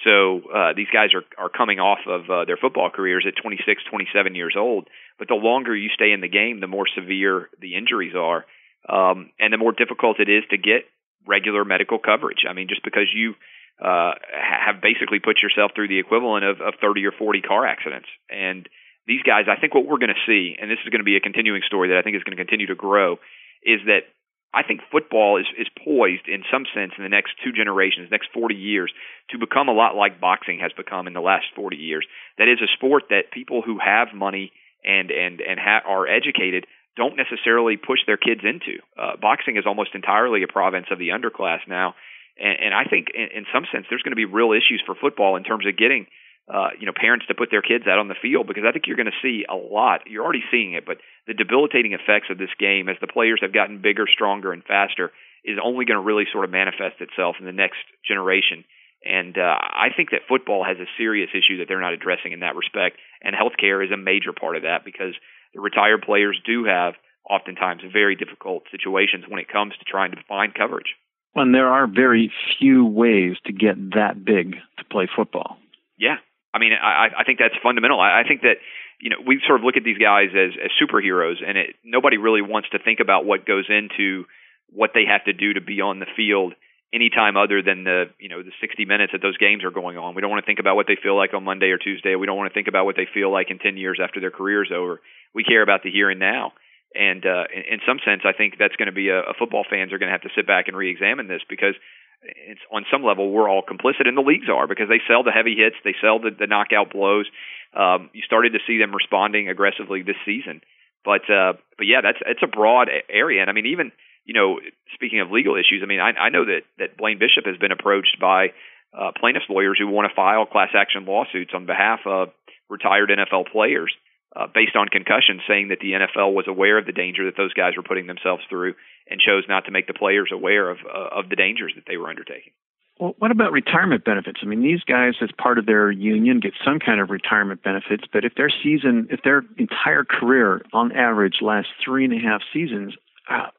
So 0.04 0.42
uh, 0.50 0.74
these 0.76 0.88
guys 0.92 1.10
are 1.14 1.24
are 1.38 1.50
coming 1.50 1.80
off 1.80 2.00
of 2.08 2.30
uh, 2.30 2.46
their 2.46 2.58
football 2.58 2.90
careers 2.90 3.26
at 3.28 3.42
26, 3.42 3.84
27 3.90 4.36
years 4.36 4.56
old. 4.58 4.88
But 5.20 5.28
the 5.28 5.36
longer 5.36 5.76
you 5.76 5.90
stay 5.94 6.12
in 6.12 6.22
the 6.22 6.28
game, 6.28 6.60
the 6.60 6.68
more 6.68 6.88
severe 6.96 7.50
the 7.60 7.76
injuries 7.76 8.16
are, 8.16 8.46
um, 8.90 9.30
and 9.40 9.54
the 9.54 9.58
more 9.58 9.72
difficult 9.72 10.20
it 10.20 10.30
is 10.30 10.44
to 10.50 10.58
get 10.58 10.90
regular 11.28 11.64
medical 11.64 12.00
coverage. 12.00 12.46
I 12.50 12.54
mean, 12.54 12.68
just 12.68 12.84
because 12.84 13.08
you 13.14 13.36
uh, 13.82 14.14
have 14.30 14.82
basically 14.82 15.20
put 15.20 15.42
yourself 15.42 15.72
through 15.74 15.88
the 15.88 16.00
equivalent 16.00 16.46
of, 16.46 16.62
of 16.62 16.76
30 16.82 17.06
or 17.06 17.12
40 17.12 17.42
car 17.42 17.66
accidents. 17.66 18.08
And 18.30 18.68
these 19.08 19.22
guys, 19.24 19.46
I 19.50 19.60
think 19.60 19.74
what 19.74 19.86
we're 19.86 19.98
going 19.98 20.14
to 20.14 20.26
see, 20.28 20.56
and 20.60 20.70
this 20.70 20.78
is 20.86 20.90
going 20.90 21.02
to 21.02 21.08
be 21.08 21.18
a 21.18 21.20
continuing 21.20 21.62
story 21.66 21.90
that 21.90 21.98
I 21.98 22.02
think 22.02 22.16
is 22.16 22.24
going 22.24 22.38
to 22.38 22.44
continue 22.44 22.68
to 22.68 22.76
grow, 22.76 23.18
is 23.64 23.82
that 23.86 24.06
I 24.54 24.64
think 24.64 24.82
football 24.92 25.40
is, 25.40 25.48
is 25.58 25.68
poised 25.84 26.28
in 26.28 26.44
some 26.52 26.66
sense 26.76 26.92
in 26.98 27.04
the 27.04 27.10
next 27.10 27.34
two 27.44 27.52
generations, 27.52 28.12
next 28.12 28.30
40 28.34 28.56
years, 28.56 28.92
to 29.30 29.38
become 29.38 29.70
a 29.70 29.74
lot 29.74 29.96
like 29.96 30.20
boxing 30.20 30.60
has 30.60 30.72
become 30.76 31.08
in 31.08 31.14
the 31.14 31.22
last 31.22 31.46
40 31.56 31.78
years. 31.78 32.06
That 32.38 32.50
is 32.50 32.60
a 32.62 32.68
sport 32.76 33.04
that 33.10 33.32
people 33.32 33.62
who 33.62 33.80
have 33.80 34.10
money 34.14 34.52
and 34.84 35.12
and 35.12 35.40
and 35.42 35.60
ha- 35.60 35.84
are 35.88 36.08
educated 36.08 36.66
don't 36.98 37.16
necessarily 37.16 37.78
push 37.78 38.00
their 38.06 38.18
kids 38.18 38.42
into. 38.44 38.84
Uh, 39.00 39.16
boxing 39.22 39.56
is 39.56 39.64
almost 39.66 39.96
entirely 39.96 40.44
a 40.44 40.48
province 40.48 40.88
of 40.92 41.00
the 41.00 41.10
underclass 41.10 41.60
now, 41.68 41.96
and, 42.38 42.58
and 42.66 42.74
I 42.74 42.84
think, 42.84 43.08
in, 43.14 43.28
in 43.38 43.46
some 43.54 43.66
sense, 43.72 43.86
there's 43.90 44.02
going 44.02 44.12
to 44.12 44.20
be 44.20 44.26
real 44.26 44.52
issues 44.52 44.82
for 44.86 44.96
football 44.96 45.36
in 45.36 45.44
terms 45.44 45.66
of 45.66 45.78
getting, 45.78 46.08
uh, 46.52 46.76
you 46.78 46.86
know, 46.86 46.92
parents 46.94 47.26
to 47.28 47.34
put 47.34 47.50
their 47.50 47.62
kids 47.62 47.88
out 47.88 48.00
on 48.00 48.10
the 48.10 48.20
field 48.22 48.46
because 48.46 48.64
I 48.68 48.72
think 48.72 48.86
you're 48.86 49.00
going 49.00 49.12
to 49.12 49.24
see 49.24 49.46
a 49.48 49.56
lot. 49.56 50.02
You're 50.06 50.24
already 50.24 50.44
seeing 50.52 50.74
it, 50.74 50.86
but 50.86 50.98
the 51.26 51.34
debilitating 51.34 51.94
effects 51.94 52.28
of 52.30 52.38
this 52.38 52.52
game 52.60 52.90
as 52.90 52.98
the 53.00 53.08
players 53.08 53.40
have 53.42 53.54
gotten 53.54 53.82
bigger, 53.82 54.06
stronger, 54.12 54.52
and 54.52 54.64
faster 54.64 55.12
is 55.46 55.58
only 55.64 55.86
going 55.86 55.98
to 55.98 56.04
really 56.04 56.26
sort 56.32 56.44
of 56.44 56.52
manifest 56.52 57.00
itself 57.00 57.38
in 57.40 57.46
the 57.46 57.56
next 57.56 57.80
generation. 58.06 58.66
And 59.04 59.38
uh, 59.38 59.58
I 59.58 59.90
think 59.96 60.12
that 60.12 60.28
football 60.28 60.64
has 60.64 60.78
a 60.78 60.92
serious 60.98 61.30
issue 61.34 61.58
that 61.58 61.66
they're 61.68 61.82
not 61.82 61.94
addressing 61.94 62.34
in 62.34 62.42
that 62.42 62.56
respect, 62.56 62.98
and 63.24 63.34
healthcare 63.34 63.84
is 63.84 63.92
a 63.92 63.98
major 63.98 64.34
part 64.34 64.56
of 64.58 64.64
that 64.64 64.86
because 64.86 65.16
the 65.56 65.62
retired 65.62 66.04
players 66.04 66.38
do 66.46 66.66
have 66.66 66.94
oftentimes 67.28 67.82
very 67.92 68.16
difficult 68.16 68.64
situations 68.70 69.26
when 69.28 69.40
it 69.40 69.48
comes 69.48 69.74
to 69.80 69.86
trying 69.86 70.12
to 70.12 70.18
find 70.28 70.54
coverage. 70.54 71.00
And 71.34 71.56
there 71.56 71.70
are 71.70 71.88
very 71.88 72.32
few 72.60 72.86
ways 72.86 73.38
to 73.46 73.54
get 73.54 73.76
that 73.96 74.24
big 74.26 74.56
to 74.78 74.84
play 74.92 75.08
football. 75.16 75.58
Yeah, 75.98 76.18
I 76.54 76.60
mean, 76.60 76.74
I, 76.74 77.08
I 77.20 77.24
think 77.24 77.40
that's 77.40 77.56
fundamental. 77.64 78.00
I, 78.00 78.22
I 78.22 78.24
think 78.28 78.42
that 78.42 78.58
you 79.00 79.10
know 79.10 79.18
we 79.26 79.42
sort 79.48 79.60
of 79.60 79.66
look 79.66 79.78
at 79.78 79.84
these 79.84 79.98
guys 79.98 80.30
as 80.36 80.52
as 80.60 80.72
superheroes, 80.82 81.40
and 81.46 81.58
it, 81.58 81.76
nobody 81.84 82.18
really 82.18 82.42
wants 82.42 82.70
to 82.70 82.80
think 82.80 83.00
about 83.00 83.26
what 83.26 83.46
goes 83.46 83.66
into 83.70 84.26
what 84.72 84.92
they 84.94 85.06
have 85.06 85.24
to 85.26 85.34
do 85.34 85.54
to 85.54 85.62
be 85.62 85.82
on 85.82 86.00
the 86.00 86.08
field 86.16 86.54
any 86.94 87.10
time 87.10 87.38
other 87.38 87.62
than 87.62 87.84
the 87.84 88.12
you 88.20 88.28
know 88.28 88.44
the 88.44 88.52
60 88.60 88.86
minutes 88.86 89.14
that 89.14 89.22
those 89.22 89.38
games 89.38 89.64
are 89.64 89.72
going 89.72 89.98
on. 89.98 90.16
We 90.16 90.22
don't 90.22 90.30
want 90.30 90.44
to 90.44 90.46
think 90.46 90.60
about 90.60 90.76
what 90.76 90.88
they 90.88 90.98
feel 91.02 91.16
like 91.16 91.34
on 91.34 91.44
Monday 91.44 91.72
or 91.72 91.78
Tuesday. 91.78 92.16
We 92.16 92.26
don't 92.26 92.38
want 92.38 92.52
to 92.52 92.54
think 92.54 92.68
about 92.68 92.86
what 92.86 92.96
they 92.96 93.08
feel 93.14 93.32
like 93.32 93.50
in 93.50 93.60
10 93.60 93.78
years 93.78 94.00
after 94.04 94.20
their 94.20 94.32
career 94.32 94.64
is 94.64 94.72
over. 94.76 95.00
We 95.34 95.44
care 95.44 95.64
about 95.64 95.84
the 95.84 95.92
here 95.92 96.10
and 96.10 96.20
now. 96.20 96.52
And 96.94 97.26
uh, 97.26 97.48
in, 97.56 97.80
in 97.80 97.80
some 97.88 98.00
sense, 98.04 98.24
I 98.26 98.34
think 98.36 98.56
that's 98.60 98.76
going 98.76 98.92
to 98.92 98.96
be 98.96 99.08
a, 99.08 99.20
a 99.20 99.34
football 99.40 99.64
fans 99.64 99.94
are 99.94 100.00
going 100.00 100.12
to 100.12 100.18
have 100.18 100.28
to 100.28 100.36
sit 100.36 100.46
back 100.46 100.68
and 100.68 100.76
re-examine 100.76 101.28
this 101.28 101.42
because 101.48 101.76
it's 102.24 102.62
on 102.72 102.86
some 102.92 103.04
level 103.04 103.32
we're 103.32 103.50
all 103.50 103.64
complicit, 103.64 104.08
and 104.08 104.18
the 104.18 104.22
leagues 104.22 104.50
are 104.50 104.68
because 104.68 104.90
they 104.90 105.02
sell 105.08 105.24
the 105.24 105.32
heavy 105.32 105.56
hits, 105.56 105.76
they 105.84 105.96
sell 106.02 106.20
the, 106.20 106.32
the 106.32 106.48
knockout 106.48 106.92
blows. 106.92 107.26
Um, 107.74 108.10
you 108.14 108.22
started 108.22 108.54
to 108.54 108.60
see 108.68 108.78
them 108.78 108.94
responding 108.94 109.50
aggressively 109.50 110.04
this 110.04 110.20
season, 110.26 110.62
but 111.04 111.30
uh, 111.30 111.54
but 111.78 111.88
yeah, 111.88 112.02
that's 112.02 112.20
it's 112.26 112.44
a 112.44 112.48
broad 112.48 112.90
area, 113.10 113.42
and 113.42 113.50
I 113.50 113.54
mean 113.54 113.68
even 113.68 113.92
you 114.26 114.34
know, 114.34 114.60
speaking 114.94 115.20
of 115.20 115.32
legal 115.32 115.56
issues, 115.56 115.82
I 115.84 115.88
mean, 115.88 116.00
I, 116.00 116.12
I 116.12 116.30
know 116.30 116.46
that 116.46 116.62
that 116.78 116.98
Blaine 116.98 117.18
Bishop 117.18 117.46
has 117.46 117.58
been 117.58 117.72
approached 117.72 118.18
by 118.20 118.54
uh, 118.94 119.12
plaintiffs' 119.20 119.46
lawyers 119.50 119.78
who 119.80 119.88
want 119.88 120.10
to 120.10 120.16
file 120.16 120.46
class 120.46 120.70
action 120.76 121.06
lawsuits 121.06 121.52
on 121.54 121.66
behalf 121.66 122.02
of 122.06 122.30
retired 122.70 123.10
NFL 123.10 123.52
players 123.52 123.92
uh, 124.36 124.48
based 124.54 124.76
on 124.76 124.88
concussion, 124.88 125.42
saying 125.48 125.70
that 125.70 125.80
the 125.80 125.92
NFL 125.92 126.34
was 126.34 126.46
aware 126.48 126.78
of 126.78 126.86
the 126.86 126.92
danger 126.92 127.26
that 127.26 127.38
those 127.38 127.54
guys 127.54 127.74
were 127.76 127.84
putting 127.84 128.08
themselves 128.08 128.44
through 128.50 128.76
and 129.10 129.20
chose 129.20 129.44
not 129.48 129.66
to 129.66 129.72
make 129.72 129.88
the 129.88 129.94
players 129.94 130.30
aware 130.32 130.70
of 130.70 130.78
uh, 130.86 131.20
of 131.20 131.30
the 131.30 131.36
dangers 131.36 131.74
that 131.76 131.84
they 131.88 131.98
were 131.98 132.10
undertaking. 132.10 132.54
Well, 133.00 133.16
what 133.18 133.32
about 133.32 133.52
retirement 133.52 134.06
benefits? 134.06 134.42
I 134.44 134.46
mean, 134.46 134.62
these 134.62 134.84
guys, 134.84 135.16
as 135.22 135.30
part 135.36 135.58
of 135.58 135.66
their 135.66 135.90
union, 135.90 136.40
get 136.40 136.54
some 136.64 136.78
kind 136.78 137.02
of 137.02 137.10
retirement 137.10 137.64
benefits. 137.64 138.04
But 138.14 138.26
if 138.26 138.36
their 138.36 138.52
season, 138.64 139.08
if 139.10 139.22
their 139.24 139.42
entire 139.58 140.04
career, 140.04 140.62
on 140.72 140.92
average, 140.92 141.38
lasts 141.42 141.72
three 141.84 142.06
and 142.06 142.14
a 142.14 142.20
half 142.20 142.42
seasons, 142.54 142.94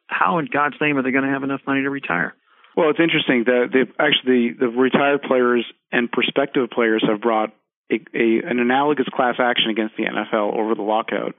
how 0.06 0.38
in 0.38 0.46
God's 0.46 0.76
name 0.80 0.96
are 0.96 1.02
they 1.02 1.10
going 1.10 1.24
to 1.24 1.30
have 1.30 1.42
enough 1.42 1.62
money 1.66 1.82
to 1.82 1.90
retire? 1.90 2.34
Well, 2.76 2.90
it's 2.90 3.00
interesting 3.00 3.44
that 3.44 3.68
they 3.72 3.80
actually 4.02 4.52
the 4.52 4.68
retired 4.68 5.22
players 5.22 5.66
and 5.90 6.10
prospective 6.10 6.70
players 6.70 7.04
have 7.06 7.20
brought 7.20 7.52
a, 7.90 7.94
a, 8.14 8.50
an 8.50 8.58
analogous 8.58 9.06
class 9.14 9.36
action 9.38 9.70
against 9.70 9.96
the 9.96 10.04
NFL 10.04 10.58
over 10.58 10.74
the 10.74 10.82
lockout, 10.82 11.34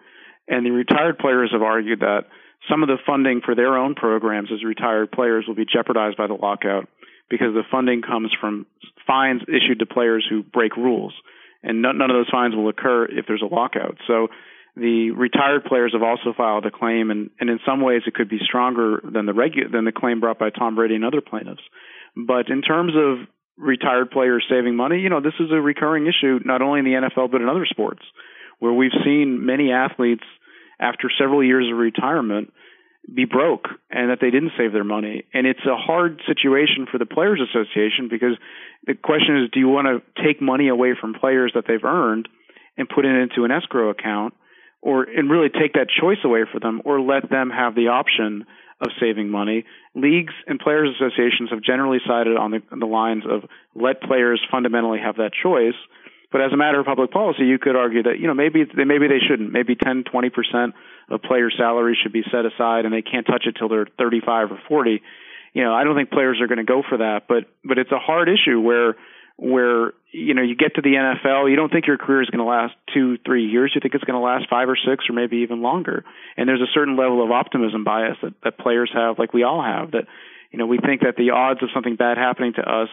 and 0.47 0.65
the 0.65 0.71
retired 0.71 1.17
players 1.17 1.51
have 1.53 1.61
argued 1.61 2.01
that 2.01 2.25
some 2.69 2.83
of 2.83 2.87
the 2.87 2.97
funding 3.05 3.41
for 3.43 3.55
their 3.55 3.77
own 3.77 3.95
programs 3.95 4.49
as 4.53 4.63
retired 4.63 5.11
players 5.11 5.45
will 5.47 5.55
be 5.55 5.65
jeopardized 5.65 6.17
by 6.17 6.27
the 6.27 6.33
lockout 6.33 6.87
because 7.29 7.53
the 7.53 7.63
funding 7.71 8.01
comes 8.01 8.31
from 8.39 8.65
fines 9.05 9.41
issued 9.47 9.79
to 9.79 9.85
players 9.85 10.25
who 10.29 10.43
break 10.43 10.75
rules, 10.77 11.13
and 11.61 11.81
none, 11.81 11.97
none 11.97 12.09
of 12.09 12.15
those 12.15 12.29
fines 12.29 12.55
will 12.55 12.69
occur 12.69 13.05
if 13.05 13.25
there's 13.27 13.41
a 13.41 13.53
lockout. 13.53 13.97
So 14.07 14.27
the 14.75 15.11
retired 15.11 15.65
players 15.65 15.93
have 15.93 16.03
also 16.03 16.33
filed 16.35 16.65
a 16.65 16.71
claim, 16.71 17.11
and, 17.11 17.29
and 17.39 17.49
in 17.49 17.59
some 17.65 17.81
ways 17.81 18.01
it 18.05 18.13
could 18.13 18.29
be 18.29 18.39
stronger 18.41 19.01
than 19.03 19.25
the 19.25 19.33
regu- 19.33 19.71
than 19.71 19.85
the 19.85 19.91
claim 19.91 20.19
brought 20.19 20.39
by 20.39 20.49
Tom 20.49 20.75
Brady 20.75 20.95
and 20.95 21.05
other 21.05 21.21
plaintiffs. 21.21 21.61
But 22.15 22.49
in 22.49 22.61
terms 22.61 22.93
of 22.95 23.27
retired 23.57 24.11
players 24.11 24.45
saving 24.49 24.75
money, 24.75 24.99
you 24.99 25.09
know, 25.09 25.21
this 25.21 25.33
is 25.39 25.51
a 25.51 25.61
recurring 25.61 26.07
issue 26.07 26.39
not 26.43 26.61
only 26.61 26.79
in 26.79 26.85
the 26.85 26.91
NFL 26.91 27.31
but 27.31 27.41
in 27.41 27.49
other 27.49 27.65
sports, 27.65 28.01
where 28.59 28.73
we've 28.73 28.95
seen 29.03 29.45
many 29.45 29.71
athletes 29.71 30.23
after 30.79 31.09
several 31.17 31.43
years 31.43 31.69
of 31.71 31.77
retirement 31.77 32.51
be 33.13 33.25
broke 33.25 33.67
and 33.91 34.09
that 34.09 34.19
they 34.21 34.29
didn't 34.31 34.53
save 34.57 34.71
their 34.71 34.83
money. 34.83 35.25
And 35.33 35.45
it's 35.45 35.65
a 35.65 35.75
hard 35.75 36.21
situation 36.25 36.87
for 36.89 36.97
the 36.97 37.05
Players 37.05 37.41
Association 37.41 38.07
because 38.09 38.37
the 38.87 38.95
question 38.95 39.43
is 39.43 39.49
do 39.51 39.59
you 39.59 39.67
want 39.67 39.87
to 39.87 40.23
take 40.23 40.41
money 40.41 40.69
away 40.69 40.93
from 40.99 41.13
players 41.13 41.51
that 41.55 41.65
they've 41.67 41.83
earned 41.83 42.29
and 42.77 42.87
put 42.87 43.05
it 43.05 43.15
into 43.15 43.43
an 43.43 43.51
escrow 43.51 43.89
account 43.89 44.33
or 44.81 45.03
and 45.03 45.29
really 45.29 45.49
take 45.49 45.73
that 45.73 45.87
choice 45.89 46.17
away 46.23 46.45
for 46.51 46.59
them 46.59 46.81
or 46.85 47.01
let 47.01 47.29
them 47.29 47.49
have 47.49 47.75
the 47.75 47.89
option 47.89 48.45
of 48.85 48.91
saving 48.99 49.29
money. 49.29 49.65
Leagues 49.95 50.33
and 50.47 50.59
players 50.59 50.89
associations 50.95 51.49
have 51.49 51.61
generally 51.61 51.99
sided 52.07 52.37
on 52.37 52.51
the, 52.51 52.61
on 52.71 52.79
the 52.79 52.85
lines 52.85 53.23
of 53.29 53.49
let 53.75 54.01
players 54.01 54.41
fundamentally 54.51 54.99
have 54.99 55.17
that 55.17 55.31
choice. 55.33 55.77
But 56.31 56.41
as 56.41 56.51
a 56.51 56.57
matter 56.57 56.79
of 56.79 56.85
public 56.85 57.11
policy, 57.11 57.45
you 57.45 57.59
could 57.59 57.75
argue 57.75 58.03
that 58.03 58.19
you 58.19 58.27
know 58.27 58.33
maybe 58.33 58.63
they, 58.65 58.85
maybe 58.85 59.07
they 59.07 59.19
shouldn't. 59.19 59.51
Maybe 59.51 59.75
10, 59.75 60.03
20 60.11 60.29
percent 60.29 60.73
of 61.09 61.21
players' 61.21 61.53
salaries 61.57 61.97
should 62.01 62.11
be 62.11 62.23
set 62.31 62.45
aside, 62.45 62.85
and 62.85 62.93
they 62.93 63.03
can't 63.03 63.27
touch 63.27 63.45
it 63.45 63.55
till 63.57 63.69
they're 63.69 63.87
35 63.99 64.51
or 64.51 64.59
40. 64.67 65.01
You 65.53 65.63
know, 65.63 65.73
I 65.73 65.83
don't 65.83 65.95
think 65.95 66.09
players 66.09 66.41
are 66.41 66.47
going 66.47 66.57
to 66.57 66.63
go 66.63 66.81
for 66.87 66.97
that. 66.97 67.27
But 67.27 67.45
but 67.63 67.77
it's 67.77 67.91
a 67.91 67.99
hard 67.99 68.29
issue 68.29 68.59
where 68.59 68.95
where 69.37 69.93
you 70.11 70.33
know 70.33 70.41
you 70.41 70.55
get 70.55 70.75
to 70.75 70.81
the 70.81 70.93
NFL, 70.93 71.49
you 71.49 71.55
don't 71.55 71.71
think 71.71 71.87
your 71.87 71.97
career 71.97 72.21
is 72.21 72.29
going 72.29 72.43
to 72.43 72.49
last 72.49 72.73
two, 72.93 73.17
three 73.25 73.45
years. 73.49 73.71
You 73.73 73.81
think 73.81 73.95
it's 73.95 74.03
going 74.03 74.19
to 74.19 74.23
last 74.23 74.45
five 74.49 74.69
or 74.69 74.77
six, 74.77 75.05
or 75.09 75.13
maybe 75.13 75.37
even 75.37 75.61
longer. 75.61 76.05
And 76.37 76.47
there's 76.47 76.61
a 76.61 76.71
certain 76.73 76.95
level 76.95 77.23
of 77.23 77.31
optimism 77.31 77.83
bias 77.83 78.17
that, 78.21 78.33
that 78.43 78.57
players 78.57 78.91
have, 78.93 79.17
like 79.17 79.33
we 79.33 79.43
all 79.43 79.63
have. 79.63 79.91
That 79.91 80.05
you 80.51 80.59
know 80.59 80.67
we 80.67 80.77
think 80.77 81.01
that 81.01 81.15
the 81.17 81.31
odds 81.31 81.63
of 81.63 81.69
something 81.73 81.95
bad 81.95 82.17
happening 82.17 82.53
to 82.53 82.61
us 82.61 82.89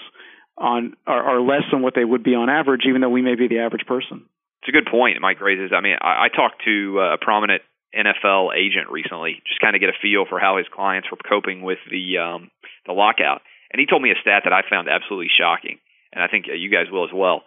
on 0.57 0.97
are, 1.07 1.37
are 1.37 1.41
less 1.41 1.65
than 1.71 1.83
what 1.83 1.95
they 1.95 2.05
would 2.05 2.25
be 2.25 2.35
on 2.35 2.49
average, 2.49 2.83
even 2.89 3.01
though 3.01 3.11
we 3.11 3.23
may 3.23 3.35
be 3.35 3.49
the 3.49 3.61
average 3.61 3.87
person. 3.87 4.25
It's 4.63 4.69
a 4.69 4.73
good 4.73 4.89
point, 4.91 5.21
Mike 5.21 5.41
raises. 5.41 5.73
I 5.75 5.81
mean, 5.81 5.97
I, 6.01 6.27
I 6.27 6.29
talked 6.29 6.65
to 6.65 7.01
uh, 7.01 7.15
a 7.15 7.19
prominent 7.19 7.63
NFL 7.97 8.53
agent 8.57 8.91
recently, 8.91 9.41
just 9.47 9.61
kind 9.61 9.75
of 9.75 9.81
get 9.81 9.89
a 9.89 9.99
feel 10.01 10.27
for 10.29 10.39
how 10.39 10.59
his 10.59 10.67
clients 10.73 11.09
were 11.11 11.17
coping 11.17 11.63
with 11.63 11.79
the 11.91 12.19
um, 12.19 12.51
the 12.87 12.93
lockout, 12.93 13.43
and 13.73 13.79
he 13.79 13.85
told 13.85 14.01
me 14.01 14.11
a 14.11 14.21
stat 14.21 14.43
that 14.45 14.53
I 14.53 14.63
found 14.69 14.89
absolutely 14.89 15.29
shocking 15.29 15.79
and 16.13 16.23
I 16.23 16.29
think 16.29 16.47
uh, 16.49 16.55
you 16.55 16.71
guys 16.71 16.91
will 16.91 17.05
as 17.05 17.15
well. 17.15 17.43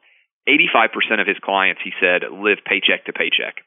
85% 0.48 1.22
of 1.22 1.27
his 1.27 1.38
clients, 1.39 1.82
he 1.84 1.91
said, 2.00 2.24
live 2.27 2.60
paycheck 2.65 3.05
to 3.05 3.13
paycheck. 3.13 3.63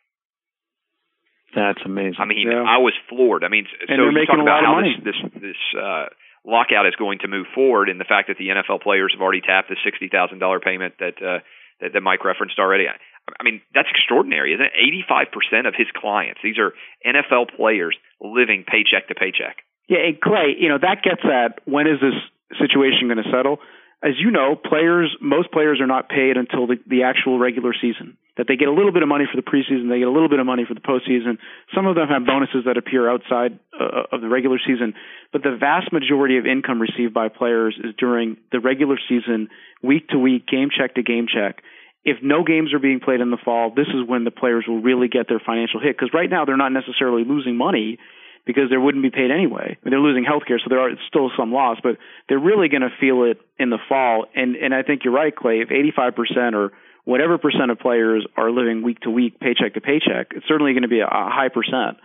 That's 1.54 1.80
amazing. 1.84 2.20
I 2.20 2.26
mean, 2.26 2.52
yeah. 2.52 2.60
I 2.60 2.78
was 2.78 2.92
floored. 3.08 3.44
I 3.44 3.48
mean, 3.48 3.64
and 3.88 3.96
so 3.96 4.12
you 4.12 4.26
talk 4.26 4.42
about 4.42 4.60
how 4.60 4.82
this 4.84 5.00
this 5.00 5.18
this 5.40 5.62
uh, 5.72 6.12
lockout 6.44 6.84
is 6.84 6.92
going 7.00 7.20
to 7.24 7.28
move 7.28 7.46
forward, 7.54 7.88
and 7.88 7.98
the 7.98 8.04
fact 8.04 8.28
that 8.28 8.36
the 8.36 8.52
NFL 8.52 8.82
players 8.82 9.16
have 9.16 9.22
already 9.22 9.40
tapped 9.40 9.70
the 9.70 9.76
sixty 9.82 10.08
thousand 10.12 10.38
dollar 10.38 10.60
payment 10.60 11.00
that, 11.00 11.16
uh, 11.16 11.40
that 11.80 11.94
that 11.94 12.02
Mike 12.02 12.24
referenced 12.24 12.58
already. 12.58 12.84
I, 12.88 13.00
I 13.40 13.42
mean, 13.42 13.62
that's 13.72 13.88
extraordinary, 13.88 14.52
isn't 14.52 14.66
it? 14.66 14.72
Eighty-five 14.76 15.32
percent 15.32 15.66
of 15.66 15.72
his 15.72 15.86
clients, 15.96 16.40
these 16.44 16.58
are 16.58 16.74
NFL 17.06 17.56
players 17.56 17.96
living 18.20 18.64
paycheck 18.68 19.08
to 19.08 19.14
paycheck. 19.14 19.64
Yeah, 19.88 20.04
and 20.04 20.20
Clay, 20.20 20.56
you 20.58 20.68
know 20.68 20.78
that 20.82 21.00
gets 21.00 21.24
at 21.24 21.62
when 21.64 21.86
is 21.86 22.04
this 22.04 22.20
situation 22.60 23.08
going 23.08 23.22
to 23.22 23.30
settle? 23.32 23.64
As 24.04 24.12
you 24.18 24.30
know, 24.30 24.56
players, 24.56 25.16
most 25.20 25.50
players 25.50 25.80
are 25.80 25.86
not 25.86 26.08
paid 26.08 26.36
until 26.36 26.66
the, 26.66 26.76
the 26.86 27.04
actual 27.04 27.38
regular 27.38 27.72
season. 27.72 28.16
That 28.36 28.44
they 28.46 28.56
get 28.56 28.68
a 28.68 28.72
little 28.72 28.92
bit 28.92 29.02
of 29.02 29.08
money 29.08 29.24
for 29.24 29.40
the 29.40 29.46
preseason, 29.46 29.88
they 29.88 29.98
get 29.98 30.08
a 30.08 30.12
little 30.12 30.28
bit 30.28 30.38
of 30.38 30.44
money 30.44 30.64
for 30.68 30.74
the 30.74 30.84
postseason. 30.84 31.38
Some 31.74 31.86
of 31.86 31.96
them 31.96 32.06
have 32.08 32.26
bonuses 32.26 32.64
that 32.66 32.76
appear 32.76 33.08
outside 33.08 33.58
uh, 33.72 34.12
of 34.12 34.20
the 34.20 34.28
regular 34.28 34.58
season, 34.60 34.92
but 35.32 35.42
the 35.42 35.56
vast 35.58 35.90
majority 35.90 36.36
of 36.36 36.44
income 36.44 36.80
received 36.80 37.14
by 37.14 37.28
players 37.28 37.74
is 37.82 37.94
during 37.98 38.36
the 38.52 38.60
regular 38.60 38.98
season, 39.08 39.48
week 39.82 40.08
to 40.08 40.18
week, 40.18 40.46
game 40.46 40.68
check 40.68 40.96
to 40.96 41.02
game 41.02 41.26
check. 41.32 41.62
If 42.04 42.18
no 42.22 42.44
games 42.44 42.74
are 42.74 42.78
being 42.78 43.00
played 43.00 43.20
in 43.20 43.30
the 43.30 43.40
fall, 43.42 43.72
this 43.74 43.88
is 43.88 44.06
when 44.06 44.24
the 44.24 44.30
players 44.30 44.66
will 44.68 44.82
really 44.82 45.08
get 45.08 45.26
their 45.28 45.40
financial 45.40 45.80
hit 45.80 45.96
because 45.96 46.12
right 46.12 46.28
now 46.28 46.44
they're 46.44 46.58
not 46.58 46.72
necessarily 46.72 47.24
losing 47.24 47.56
money 47.56 47.98
because 48.46 48.70
they 48.70 48.76
wouldn't 48.76 49.02
be 49.02 49.10
paid 49.10 49.30
anyway. 49.30 49.76
I 49.84 49.90
they're 49.90 50.00
losing 50.00 50.24
health 50.24 50.44
care, 50.46 50.58
so 50.58 50.66
there 50.70 50.80
are 50.80 50.90
still 51.08 51.30
some 51.36 51.52
loss, 51.52 51.78
but 51.82 51.98
they're 52.28 52.38
really 52.38 52.68
going 52.68 52.82
to 52.82 52.94
feel 53.00 53.24
it 53.24 53.38
in 53.58 53.70
the 53.70 53.78
fall. 53.88 54.26
And 54.34 54.56
and 54.56 54.72
I 54.74 54.82
think 54.82 55.04
you're 55.04 55.12
right, 55.12 55.34
Clay. 55.34 55.60
If 55.60 55.68
85% 55.68 56.54
or 56.54 56.72
whatever 57.04 57.38
percent 57.38 57.70
of 57.70 57.78
players 57.78 58.24
are 58.36 58.50
living 58.50 58.82
week 58.82 59.00
to 59.00 59.10
week, 59.10 59.40
paycheck 59.40 59.74
to 59.74 59.80
paycheck, 59.80 60.28
it's 60.30 60.46
certainly 60.48 60.72
going 60.72 60.82
to 60.82 60.88
be 60.88 61.00
a, 61.00 61.06
a 61.06 61.28
high 61.28 61.48
percent. 61.52 61.98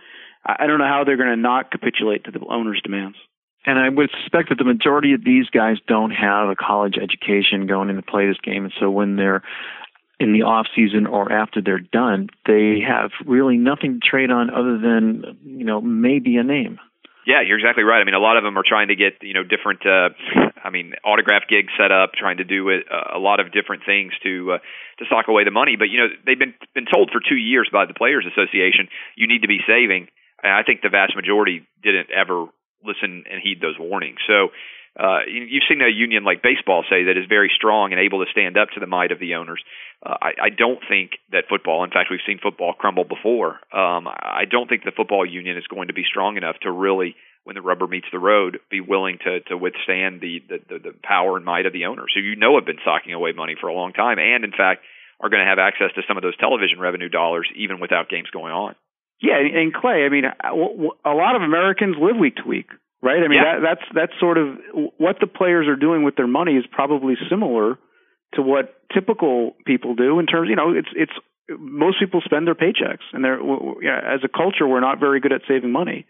I 0.44 0.66
don't 0.66 0.78
know 0.78 0.88
how 0.88 1.04
they're 1.04 1.16
going 1.16 1.30
to 1.30 1.36
not 1.36 1.70
capitulate 1.70 2.24
to 2.24 2.32
the 2.32 2.40
owner's 2.50 2.80
demands. 2.82 3.16
And 3.64 3.78
I 3.78 3.88
would 3.88 4.10
suspect 4.22 4.48
that 4.48 4.58
the 4.58 4.64
majority 4.64 5.12
of 5.12 5.24
these 5.24 5.46
guys 5.50 5.76
don't 5.86 6.10
have 6.10 6.48
a 6.48 6.56
college 6.56 6.96
education 7.00 7.68
going 7.68 7.90
in 7.90 7.96
to 7.96 8.02
play 8.02 8.26
this 8.26 8.40
game, 8.42 8.64
and 8.64 8.72
so 8.80 8.90
when 8.90 9.14
they're 9.14 9.42
in 10.22 10.32
the 10.32 10.42
off 10.42 10.66
season 10.74 11.06
or 11.06 11.32
after 11.32 11.60
they're 11.60 11.78
done, 11.78 12.28
they 12.46 12.80
have 12.86 13.10
really 13.26 13.56
nothing 13.56 14.00
to 14.00 14.08
trade 14.08 14.30
on 14.30 14.50
other 14.50 14.78
than 14.78 15.38
you 15.44 15.64
know 15.64 15.80
maybe 15.80 16.36
a 16.36 16.42
name. 16.42 16.78
Yeah, 17.26 17.42
you're 17.46 17.58
exactly 17.58 17.84
right. 17.84 18.00
I 18.00 18.04
mean, 18.04 18.14
a 18.14 18.22
lot 18.22 18.36
of 18.36 18.42
them 18.42 18.58
are 18.58 18.66
trying 18.66 18.88
to 18.88 18.96
get 18.96 19.22
you 19.22 19.34
know 19.34 19.44
different, 19.44 19.86
uh, 19.86 20.10
I 20.64 20.70
mean, 20.70 20.94
autograph 21.04 21.42
gigs 21.48 21.72
set 21.78 21.92
up, 21.92 22.14
trying 22.14 22.38
to 22.38 22.44
do 22.44 22.68
it, 22.70 22.86
uh, 22.90 23.16
a 23.16 23.20
lot 23.20 23.38
of 23.38 23.52
different 23.52 23.82
things 23.86 24.12
to 24.24 24.54
uh, 24.54 24.58
to 24.98 25.04
sock 25.08 25.28
away 25.28 25.44
the 25.44 25.54
money. 25.54 25.76
But 25.78 25.86
you 25.90 25.98
know, 25.98 26.08
they've 26.26 26.38
been 26.38 26.54
been 26.74 26.86
told 26.92 27.10
for 27.12 27.20
two 27.20 27.38
years 27.38 27.68
by 27.72 27.86
the 27.86 27.94
Players 27.94 28.26
Association, 28.26 28.88
you 29.14 29.28
need 29.28 29.42
to 29.42 29.48
be 29.48 29.60
saving. 29.66 30.08
And 30.42 30.52
I 30.52 30.64
think 30.64 30.82
the 30.82 30.90
vast 30.90 31.14
majority 31.14 31.62
didn't 31.82 32.10
ever 32.10 32.46
listen 32.82 33.22
and 33.30 33.38
heed 33.42 33.60
those 33.62 33.78
warnings. 33.78 34.18
So 34.26 34.50
uh, 34.98 35.24
you've 35.26 35.64
seen 35.68 35.80
a 35.80 35.88
union 35.88 36.24
like 36.24 36.42
baseball 36.42 36.84
say 36.88 37.04
that 37.04 37.16
is 37.16 37.24
very 37.28 37.50
strong 37.54 37.92
and 37.92 38.00
able 38.00 38.24
to 38.24 38.30
stand 38.30 38.58
up 38.58 38.68
to 38.74 38.80
the 38.80 38.86
might 38.86 39.10
of 39.10 39.18
the 39.18 39.34
owners. 39.34 39.62
Uh, 40.04 40.16
I, 40.20 40.30
I 40.44 40.48
don't 40.50 40.80
think 40.86 41.12
that 41.32 41.44
football, 41.48 41.82
in 41.84 41.90
fact, 41.90 42.10
we've 42.10 42.20
seen 42.26 42.38
football 42.42 42.74
crumble 42.74 43.04
before. 43.04 43.60
Um, 43.72 44.06
I 44.06 44.44
don't 44.50 44.68
think 44.68 44.84
the 44.84 44.92
football 44.94 45.24
union 45.24 45.56
is 45.56 45.66
going 45.66 45.88
to 45.88 45.94
be 45.94 46.04
strong 46.04 46.36
enough 46.36 46.56
to 46.62 46.70
really, 46.70 47.16
when 47.44 47.54
the 47.54 47.62
rubber 47.62 47.86
meets 47.86 48.08
the 48.12 48.18
road, 48.18 48.58
be 48.70 48.80
willing 48.80 49.18
to 49.24 49.40
to 49.48 49.56
withstand 49.56 50.20
the 50.20 50.44
the, 50.48 50.58
the, 50.68 50.78
the 50.78 50.94
power 51.02 51.36
and 51.36 51.46
might 51.46 51.64
of 51.64 51.72
the 51.72 51.86
owners, 51.86 52.12
who 52.14 52.20
you 52.20 52.36
know 52.36 52.56
have 52.56 52.66
been 52.66 52.84
socking 52.84 53.14
away 53.14 53.32
money 53.32 53.56
for 53.58 53.68
a 53.68 53.74
long 53.74 53.92
time, 53.94 54.18
and 54.18 54.44
in 54.44 54.52
fact 54.52 54.82
are 55.20 55.30
going 55.30 55.40
to 55.40 55.48
have 55.48 55.60
access 55.60 55.94
to 55.94 56.02
some 56.06 56.16
of 56.16 56.22
those 56.22 56.36
television 56.36 56.80
revenue 56.80 57.08
dollars 57.08 57.48
even 57.54 57.78
without 57.80 58.10
games 58.10 58.28
going 58.30 58.52
on. 58.52 58.74
Yeah, 59.22 59.38
and 59.38 59.72
Clay, 59.72 60.04
I 60.04 60.08
mean, 60.08 60.24
a 60.26 61.14
lot 61.14 61.36
of 61.36 61.42
Americans 61.42 61.94
live 61.96 62.16
week 62.16 62.36
to 62.36 62.42
week 62.42 62.66
right? 63.02 63.22
I 63.22 63.28
mean, 63.28 63.38
Yeah. 63.42 63.58
that, 63.58 63.60
that's 63.62 63.86
that's 63.94 64.20
sort 64.20 64.38
of 64.38 64.58
what 64.98 65.16
the 65.20 65.26
players 65.26 65.66
are 65.68 65.76
doing 65.76 66.02
with 66.04 66.16
their 66.16 66.26
money 66.28 66.56
is 66.56 66.64
probably 66.70 67.14
similar 67.28 67.78
to 68.34 68.42
what 68.42 68.74
typical 68.94 69.56
people 69.66 69.94
do 69.94 70.18
in 70.18 70.26
terms. 70.26 70.48
You 70.48 70.56
know, 70.56 70.72
it's 70.72 70.88
it's 70.94 71.12
most 71.50 71.98
people 72.00 72.20
spend 72.24 72.46
their 72.46 72.54
paychecks, 72.54 73.04
and 73.12 73.24
they're 73.24 73.40
yeah, 73.82 74.00
as 74.14 74.20
a 74.24 74.28
culture, 74.28 74.66
we're 74.66 74.80
not 74.80 75.00
very 75.00 75.20
good 75.20 75.32
at 75.32 75.42
saving 75.48 75.72
money. 75.72 76.06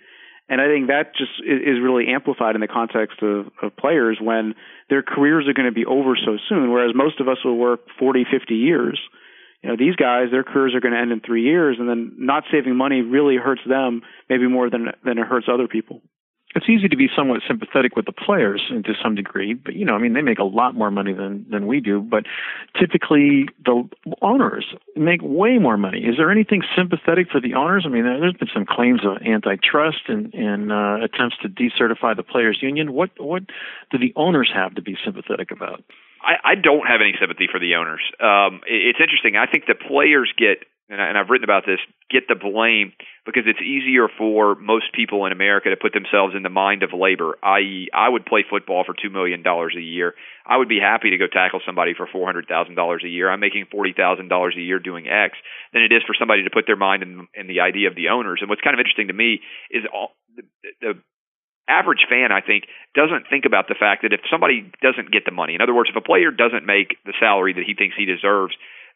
And 0.48 0.60
I 0.60 0.66
think 0.66 0.88
that 0.88 1.14
just 1.16 1.32
is 1.40 1.80
really 1.80 2.08
amplified 2.08 2.56
in 2.56 2.60
the 2.60 2.68
context 2.68 3.22
of, 3.22 3.46
of 3.62 3.76
players 3.76 4.18
when 4.20 4.54
their 4.90 5.02
careers 5.02 5.46
are 5.48 5.54
going 5.54 5.68
to 5.68 5.72
be 5.72 5.86
over 5.86 6.14
so 6.16 6.36
soon. 6.48 6.70
Whereas 6.72 6.92
most 6.94 7.20
of 7.20 7.28
us 7.28 7.38
will 7.44 7.56
work 7.56 7.80
40, 7.98 8.26
50 8.30 8.54
years. 8.54 9.00
You 9.62 9.70
know, 9.70 9.76
these 9.78 9.94
guys, 9.94 10.26
their 10.30 10.42
careers 10.42 10.74
are 10.74 10.80
going 10.80 10.92
to 10.92 11.00
end 11.00 11.12
in 11.12 11.20
three 11.20 11.44
years, 11.44 11.76
and 11.78 11.88
then 11.88 12.16
not 12.18 12.42
saving 12.50 12.74
money 12.76 13.00
really 13.00 13.36
hurts 13.36 13.62
them 13.66 14.02
maybe 14.28 14.48
more 14.48 14.68
than 14.68 14.88
than 15.04 15.18
it 15.18 15.26
hurts 15.26 15.46
other 15.48 15.68
people. 15.68 16.02
It's 16.54 16.68
easy 16.68 16.88
to 16.88 16.96
be 16.96 17.08
somewhat 17.16 17.40
sympathetic 17.46 17.96
with 17.96 18.06
the 18.06 18.12
players 18.12 18.62
to 18.70 18.92
some 19.02 19.14
degree, 19.14 19.54
but 19.54 19.74
you 19.74 19.84
know, 19.84 19.94
I 19.94 19.98
mean, 19.98 20.12
they 20.12 20.22
make 20.22 20.38
a 20.38 20.44
lot 20.44 20.74
more 20.74 20.90
money 20.90 21.12
than 21.12 21.46
than 21.50 21.66
we 21.66 21.80
do. 21.80 22.00
But 22.00 22.24
typically, 22.78 23.48
the 23.64 23.88
owners 24.20 24.66
make 24.96 25.20
way 25.22 25.58
more 25.58 25.76
money. 25.76 26.00
Is 26.00 26.16
there 26.16 26.30
anything 26.30 26.62
sympathetic 26.76 27.28
for 27.30 27.40
the 27.40 27.54
owners? 27.54 27.84
I 27.86 27.88
mean, 27.88 28.04
there- 28.04 28.20
there's 28.20 28.34
been 28.34 28.48
some 28.52 28.66
claims 28.66 29.04
of 29.04 29.22
antitrust 29.22 30.08
and 30.08 30.32
and 30.34 30.72
uh, 30.72 30.98
attempts 31.02 31.36
to 31.42 31.48
decertify 31.48 32.16
the 32.16 32.22
players' 32.22 32.58
union. 32.62 32.92
What 32.92 33.10
what 33.18 33.42
do 33.90 33.98
the 33.98 34.12
owners 34.16 34.50
have 34.54 34.74
to 34.74 34.82
be 34.82 34.96
sympathetic 35.04 35.50
about? 35.50 35.82
I, 36.22 36.52
I 36.52 36.54
don't 36.54 36.86
have 36.86 37.00
any 37.00 37.14
sympathy 37.18 37.48
for 37.50 37.58
the 37.58 37.74
owners. 37.74 38.00
Um, 38.20 38.60
it, 38.66 38.94
it's 38.94 39.00
interesting. 39.00 39.36
I 39.36 39.46
think 39.46 39.66
the 39.66 39.74
players 39.74 40.32
get, 40.38 40.64
and, 40.92 41.00
I, 41.00 41.08
and 41.08 41.16
I've 41.16 41.30
written 41.30 41.48
about 41.48 41.64
this, 41.64 41.80
get 42.10 42.28
the 42.28 42.36
blame 42.36 42.92
because 43.24 43.44
it's 43.46 43.64
easier 43.64 44.12
for 44.12 44.54
most 44.54 44.92
people 44.92 45.24
in 45.24 45.32
America 45.32 45.70
to 45.70 45.76
put 45.80 45.96
themselves 45.96 46.34
in 46.36 46.42
the 46.42 46.52
mind 46.52 46.82
of 46.82 46.92
labor. 46.92 47.38
I.e., 47.42 47.88
I 47.94 48.10
would 48.10 48.26
play 48.26 48.44
football 48.44 48.84
for 48.84 48.92
two 48.92 49.08
million 49.08 49.42
dollars 49.42 49.72
a 49.72 49.80
year. 49.80 50.12
I 50.44 50.58
would 50.58 50.68
be 50.68 50.78
happy 50.78 51.08
to 51.10 51.16
go 51.16 51.32
tackle 51.32 51.60
somebody 51.64 51.94
for 51.96 52.06
four 52.06 52.26
hundred 52.26 52.46
thousand 52.46 52.74
dollars 52.74 53.02
a 53.04 53.08
year. 53.08 53.30
I'm 53.30 53.40
making 53.40 53.72
forty 53.72 53.94
thousand 53.96 54.28
dollars 54.28 54.54
a 54.58 54.60
year 54.60 54.78
doing 54.78 55.08
X 55.08 55.38
than 55.72 55.82
it 55.82 55.92
is 55.92 56.02
for 56.06 56.14
somebody 56.18 56.44
to 56.44 56.50
put 56.52 56.66
their 56.66 56.76
mind 56.76 57.02
in, 57.02 57.26
in 57.32 57.46
the 57.46 57.60
idea 57.60 57.88
of 57.88 57.96
the 57.96 58.12
owners. 58.12 58.40
And 58.42 58.50
what's 58.50 58.60
kind 58.60 58.74
of 58.74 58.80
interesting 58.80 59.08
to 59.08 59.14
me 59.14 59.40
is 59.70 59.84
all 59.94 60.12
the, 60.36 60.44
the 60.82 60.92
average 61.68 62.04
fan, 62.10 62.32
I 62.32 62.42
think, 62.44 62.64
doesn't 62.94 63.30
think 63.30 63.46
about 63.46 63.68
the 63.68 63.78
fact 63.78 64.02
that 64.02 64.12
if 64.12 64.20
somebody 64.30 64.68
doesn't 64.82 65.10
get 65.10 65.24
the 65.24 65.32
money, 65.32 65.54
in 65.54 65.62
other 65.62 65.72
words, 65.72 65.88
if 65.88 65.96
a 65.96 66.04
player 66.04 66.30
doesn't 66.30 66.66
make 66.66 66.98
the 67.06 67.14
salary 67.18 67.54
that 67.54 67.64
he 67.64 67.72
thinks 67.72 67.96
he 67.96 68.04
deserves, 68.04 68.52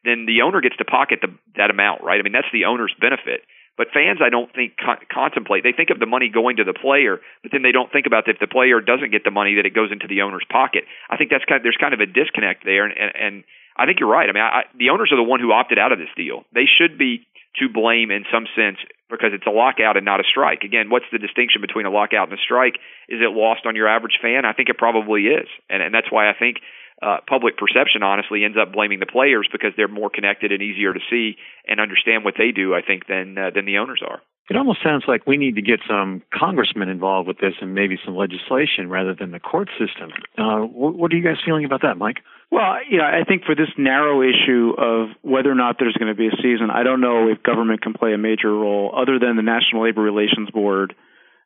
then 0.06 0.26
the 0.26 0.42
owner 0.42 0.60
gets 0.60 0.76
to 0.76 0.84
pocket 0.84 1.20
the, 1.20 1.28
that 1.56 1.70
amount, 1.70 2.02
right? 2.02 2.20
I 2.20 2.22
mean, 2.22 2.32
that's 2.32 2.50
the 2.52 2.64
owner's 2.66 2.94
benefit. 3.00 3.42
But 3.76 3.92
fans, 3.92 4.24
I 4.24 4.30
don't 4.30 4.48
think 4.54 4.76
con- 4.80 5.04
contemplate. 5.12 5.62
They 5.62 5.76
think 5.76 5.90
of 5.90 6.00
the 6.00 6.08
money 6.08 6.30
going 6.32 6.56
to 6.56 6.64
the 6.64 6.72
player, 6.72 7.20
but 7.42 7.52
then 7.52 7.60
they 7.60 7.72
don't 7.72 7.92
think 7.92 8.06
about 8.06 8.24
if 8.26 8.40
the 8.40 8.48
player 8.48 8.80
doesn't 8.80 9.12
get 9.12 9.24
the 9.24 9.30
money 9.30 9.56
that 9.56 9.66
it 9.66 9.74
goes 9.74 9.92
into 9.92 10.08
the 10.08 10.22
owner's 10.22 10.46
pocket. 10.48 10.84
I 11.10 11.16
think 11.16 11.28
that's 11.28 11.44
kind 11.44 11.60
of, 11.60 11.62
there's 11.62 11.76
kind 11.76 11.92
of 11.92 12.00
a 12.00 12.08
disconnect 12.08 12.64
there, 12.64 12.88
and, 12.88 12.96
and, 12.96 13.12
and 13.14 13.34
I 13.76 13.84
think 13.84 14.00
you're 14.00 14.08
right. 14.08 14.28
I 14.28 14.32
mean, 14.32 14.42
I, 14.42 14.64
the 14.78 14.88
owners 14.88 15.12
are 15.12 15.20
the 15.20 15.28
one 15.28 15.40
who 15.40 15.52
opted 15.52 15.78
out 15.78 15.92
of 15.92 15.98
this 15.98 16.08
deal. 16.16 16.48
They 16.56 16.64
should 16.64 16.96
be 16.96 17.28
to 17.60 17.68
blame 17.68 18.10
in 18.10 18.24
some 18.32 18.48
sense 18.56 18.80
because 19.08 19.32
it's 19.32 19.46
a 19.46 19.52
lockout 19.52 19.96
and 19.96 20.04
not 20.04 20.20
a 20.20 20.24
strike. 20.24 20.64
Again, 20.64 20.88
what's 20.88 21.06
the 21.12 21.18
distinction 21.18 21.60
between 21.60 21.86
a 21.86 21.90
lockout 21.90 22.28
and 22.28 22.38
a 22.38 22.40
strike? 22.40 22.76
Is 23.08 23.20
it 23.20 23.32
lost 23.32 23.64
on 23.64 23.76
your 23.76 23.88
average 23.88 24.18
fan? 24.20 24.44
I 24.44 24.52
think 24.52 24.68
it 24.68 24.76
probably 24.76 25.28
is, 25.28 25.48
and 25.68 25.82
and 25.82 25.94
that's 25.94 26.10
why 26.10 26.28
I 26.28 26.34
think 26.34 26.58
uh, 27.02 27.18
public 27.28 27.56
perception 27.58 28.02
honestly 28.02 28.44
ends 28.44 28.56
up 28.60 28.72
blaming 28.72 29.00
the 29.00 29.06
players 29.06 29.48
because 29.52 29.72
they're 29.76 29.88
more 29.88 30.10
connected 30.10 30.52
and 30.52 30.62
easier 30.62 30.94
to 30.94 31.00
see 31.10 31.36
and 31.68 31.80
understand 31.80 32.24
what 32.24 32.34
they 32.38 32.52
do. 32.52 32.74
I 32.74 32.80
think 32.82 33.06
than 33.06 33.36
uh, 33.36 33.50
than 33.54 33.66
the 33.66 33.78
owners 33.78 34.02
are. 34.06 34.22
It 34.48 34.56
almost 34.56 34.78
sounds 34.82 35.04
like 35.08 35.26
we 35.26 35.36
need 35.36 35.56
to 35.56 35.62
get 35.62 35.80
some 35.88 36.22
congressmen 36.32 36.88
involved 36.88 37.26
with 37.26 37.38
this 37.38 37.54
and 37.60 37.74
maybe 37.74 37.98
some 38.04 38.14
legislation 38.14 38.88
rather 38.88 39.12
than 39.12 39.32
the 39.32 39.40
court 39.40 39.68
system. 39.76 40.12
Uh, 40.38 40.60
what, 40.60 40.94
what 40.94 41.12
are 41.12 41.16
you 41.16 41.24
guys 41.24 41.38
feeling 41.44 41.64
about 41.64 41.82
that, 41.82 41.98
Mike? 41.98 42.18
Well, 42.52 42.76
you 42.88 42.98
know, 42.98 43.04
I 43.04 43.24
think 43.26 43.42
for 43.42 43.56
this 43.56 43.70
narrow 43.76 44.22
issue 44.22 44.72
of 44.78 45.08
whether 45.22 45.50
or 45.50 45.56
not 45.56 45.76
there's 45.80 45.96
going 45.96 46.14
to 46.14 46.16
be 46.16 46.28
a 46.28 46.36
season, 46.36 46.70
I 46.70 46.84
don't 46.84 47.00
know 47.00 47.28
if 47.28 47.42
government 47.42 47.82
can 47.82 47.92
play 47.92 48.14
a 48.14 48.18
major 48.18 48.52
role 48.52 48.94
other 48.96 49.18
than 49.18 49.34
the 49.34 49.42
National 49.42 49.82
Labor 49.82 50.02
Relations 50.02 50.48
Board 50.50 50.94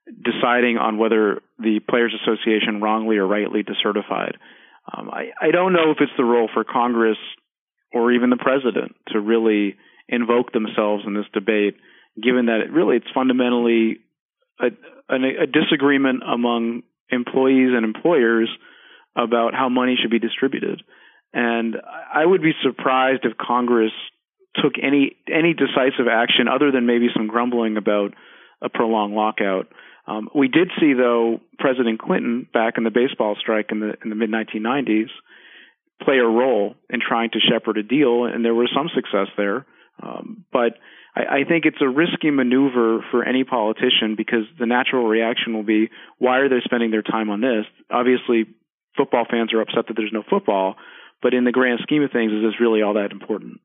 deciding 0.06 0.76
on 0.76 0.98
whether 0.98 1.40
the 1.58 1.80
Players 1.88 2.14
Association 2.22 2.82
wrongly 2.82 3.16
or 3.16 3.26
rightly 3.26 3.62
decertified. 3.62 4.34
Um, 4.92 5.10
I, 5.10 5.30
I 5.40 5.50
don't 5.50 5.72
know 5.72 5.90
if 5.90 5.98
it's 6.00 6.12
the 6.16 6.24
role 6.24 6.48
for 6.52 6.64
Congress 6.64 7.18
or 7.92 8.12
even 8.12 8.30
the 8.30 8.36
president 8.36 8.96
to 9.08 9.20
really 9.20 9.76
invoke 10.08 10.52
themselves 10.52 11.04
in 11.06 11.14
this 11.14 11.26
debate, 11.32 11.76
given 12.20 12.46
that 12.46 12.60
it 12.60 12.72
really 12.72 12.96
it's 12.96 13.10
fundamentally 13.14 13.98
a, 14.60 14.66
a, 15.08 15.42
a 15.42 15.46
disagreement 15.46 16.22
among 16.26 16.82
employees 17.10 17.70
and 17.74 17.84
employers 17.84 18.48
about 19.16 19.54
how 19.54 19.68
money 19.68 19.96
should 20.00 20.10
be 20.10 20.18
distributed. 20.18 20.82
And 21.32 21.76
I 22.12 22.24
would 22.24 22.42
be 22.42 22.52
surprised 22.62 23.24
if 23.24 23.36
Congress 23.36 23.92
took 24.56 24.72
any 24.82 25.16
any 25.32 25.54
decisive 25.54 26.08
action 26.10 26.48
other 26.48 26.72
than 26.72 26.86
maybe 26.86 27.06
some 27.14 27.28
grumbling 27.28 27.76
about 27.76 28.14
a 28.62 28.68
prolonged 28.68 29.14
lockout. 29.14 29.68
Um, 30.06 30.28
we 30.34 30.48
did 30.48 30.70
see, 30.80 30.94
though, 30.94 31.40
President 31.58 32.00
Clinton 32.00 32.48
back 32.52 32.74
in 32.78 32.84
the 32.84 32.90
baseball 32.90 33.36
strike 33.38 33.66
in 33.70 33.80
the 33.80 33.94
in 34.02 34.10
the 34.10 34.16
mid 34.16 34.30
1990s 34.30 35.08
play 36.02 36.16
a 36.16 36.26
role 36.26 36.74
in 36.88 37.00
trying 37.00 37.30
to 37.30 37.38
shepherd 37.40 37.76
a 37.76 37.82
deal, 37.82 38.24
and 38.24 38.44
there 38.44 38.54
was 38.54 38.70
some 38.74 38.88
success 38.94 39.28
there. 39.36 39.66
Um, 40.02 40.44
but 40.52 40.78
I, 41.14 41.40
I 41.40 41.44
think 41.46 41.66
it's 41.66 41.80
a 41.80 41.88
risky 41.88 42.30
maneuver 42.30 43.04
for 43.10 43.24
any 43.24 43.44
politician 43.44 44.14
because 44.16 44.44
the 44.58 44.66
natural 44.66 45.06
reaction 45.06 45.54
will 45.54 45.62
be, 45.62 45.90
why 46.18 46.38
are 46.38 46.48
they 46.48 46.60
spending 46.64 46.90
their 46.90 47.02
time 47.02 47.30
on 47.30 47.40
this? 47.40 47.66
Obviously, 47.90 48.46
football 48.96 49.26
fans 49.30 49.52
are 49.52 49.60
upset 49.60 49.86
that 49.88 49.94
there's 49.96 50.12
no 50.12 50.22
football, 50.28 50.76
but 51.22 51.34
in 51.34 51.44
the 51.44 51.52
grand 51.52 51.80
scheme 51.82 52.02
of 52.02 52.10
things, 52.10 52.32
is 52.32 52.42
this 52.42 52.60
really 52.60 52.82
all 52.82 52.94
that 52.94 53.12
important? 53.12 53.60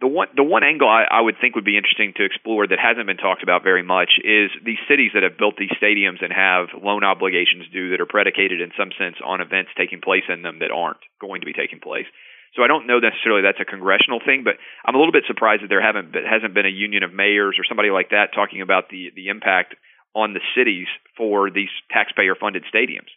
The 0.00 0.06
one 0.06 0.28
the 0.36 0.46
one 0.46 0.62
angle 0.62 0.88
I, 0.88 1.06
I 1.10 1.20
would 1.20 1.36
think 1.40 1.54
would 1.56 1.66
be 1.66 1.76
interesting 1.76 2.14
to 2.16 2.24
explore 2.24 2.66
that 2.66 2.78
hasn't 2.78 3.06
been 3.06 3.18
talked 3.18 3.42
about 3.42 3.66
very 3.66 3.82
much 3.82 4.14
is 4.22 4.50
these 4.62 4.78
cities 4.86 5.10
that 5.14 5.26
have 5.26 5.38
built 5.38 5.58
these 5.58 5.74
stadiums 5.74 6.22
and 6.22 6.32
have 6.32 6.70
loan 6.78 7.02
obligations 7.02 7.66
due 7.72 7.90
that 7.90 8.00
are 8.00 8.06
predicated 8.06 8.60
in 8.60 8.70
some 8.78 8.94
sense 8.94 9.16
on 9.24 9.40
events 9.40 9.74
taking 9.76 10.00
place 10.00 10.22
in 10.30 10.42
them 10.42 10.60
that 10.60 10.70
aren't 10.70 11.02
going 11.20 11.42
to 11.42 11.50
be 11.50 11.52
taking 11.52 11.80
place. 11.80 12.06
So 12.54 12.62
I 12.62 12.70
don't 12.70 12.86
know 12.86 12.98
necessarily 12.98 13.42
that's 13.42 13.60
a 13.60 13.68
congressional 13.68 14.20
thing, 14.24 14.42
but 14.42 14.54
I'm 14.86 14.94
a 14.94 14.98
little 14.98 15.12
bit 15.12 15.26
surprised 15.26 15.62
that 15.62 15.68
there 15.68 15.82
haven't 15.82 16.12
been, 16.12 16.24
hasn't 16.24 16.54
been 16.54 16.66
a 16.66 16.72
union 16.72 17.02
of 17.02 17.12
mayors 17.12 17.58
or 17.58 17.66
somebody 17.66 17.90
like 17.90 18.10
that 18.10 18.32
talking 18.32 18.62
about 18.62 18.88
the 18.88 19.10
the 19.14 19.28
impact 19.28 19.74
on 20.14 20.32
the 20.32 20.40
cities 20.54 20.86
for 21.16 21.50
these 21.50 21.70
taxpayer 21.90 22.34
funded 22.38 22.64
stadiums. 22.70 23.10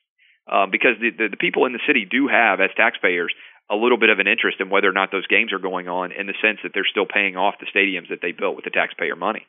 Um, 0.52 0.74
because 0.74 0.98
the, 1.00 1.13
the 1.13 1.28
the 1.30 1.38
people 1.38 1.65
in 1.65 1.72
the 1.72 1.86
city 1.86 2.04
do 2.10 2.28
have 2.28 2.60
as 2.60 2.74
taxpayers 2.76 3.32
a 3.71 3.75
little 3.75 3.97
bit 3.97 4.10
of 4.10 4.19
an 4.19 4.27
interest 4.27 4.60
in 4.60 4.69
whether 4.69 4.89
or 4.89 4.91
not 4.91 5.12
those 5.12 5.25
games 5.27 5.53
are 5.53 5.60
going 5.60 5.88
on 5.88 6.12
in 6.12 6.27
the 6.27 6.36
sense 6.43 6.60
that 6.63 6.71
they're 6.73 6.88
still 6.89 7.05
paying 7.05 7.38
off 7.38 7.55
the 7.60 7.65
stadiums 7.65 8.10
that 8.10 8.19
they 8.21 8.34
built 8.34 8.57
with 8.57 8.65
the 8.65 8.69
taxpayer 8.69 9.15
money. 9.15 9.47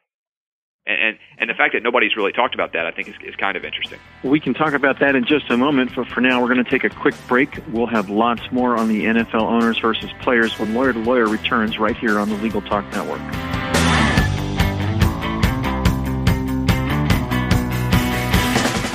And, 0.86 1.00
and, 1.00 1.18
and 1.38 1.50
the 1.50 1.54
fact 1.54 1.74
that 1.74 1.82
nobody's 1.82 2.16
really 2.16 2.32
talked 2.32 2.54
about 2.54 2.72
that, 2.72 2.86
I 2.86 2.92
think, 2.92 3.08
is, 3.08 3.14
is 3.24 3.36
kind 3.36 3.56
of 3.56 3.64
interesting. 3.64 3.98
We 4.22 4.40
can 4.40 4.54
talk 4.54 4.74
about 4.74 5.00
that 5.00 5.16
in 5.16 5.24
just 5.24 5.50
a 5.50 5.56
moment, 5.56 5.92
but 5.94 6.08
for 6.08 6.20
now, 6.20 6.40
we're 6.40 6.52
going 6.52 6.64
to 6.64 6.70
take 6.70 6.84
a 6.84 6.88
quick 6.88 7.14
break. 7.26 7.58
We'll 7.68 7.86
have 7.86 8.10
lots 8.10 8.42
more 8.52 8.76
on 8.76 8.88
the 8.88 9.04
NFL 9.04 9.42
owners 9.42 9.78
versus 9.78 10.10
players 10.20 10.56
when 10.58 10.72
Lawyer 10.74 10.92
to 10.92 10.98
Lawyer 11.00 11.26
returns 11.26 11.78
right 11.78 11.96
here 11.96 12.18
on 12.18 12.28
the 12.28 12.36
Legal 12.36 12.62
Talk 12.62 12.84
Network. 12.92 13.20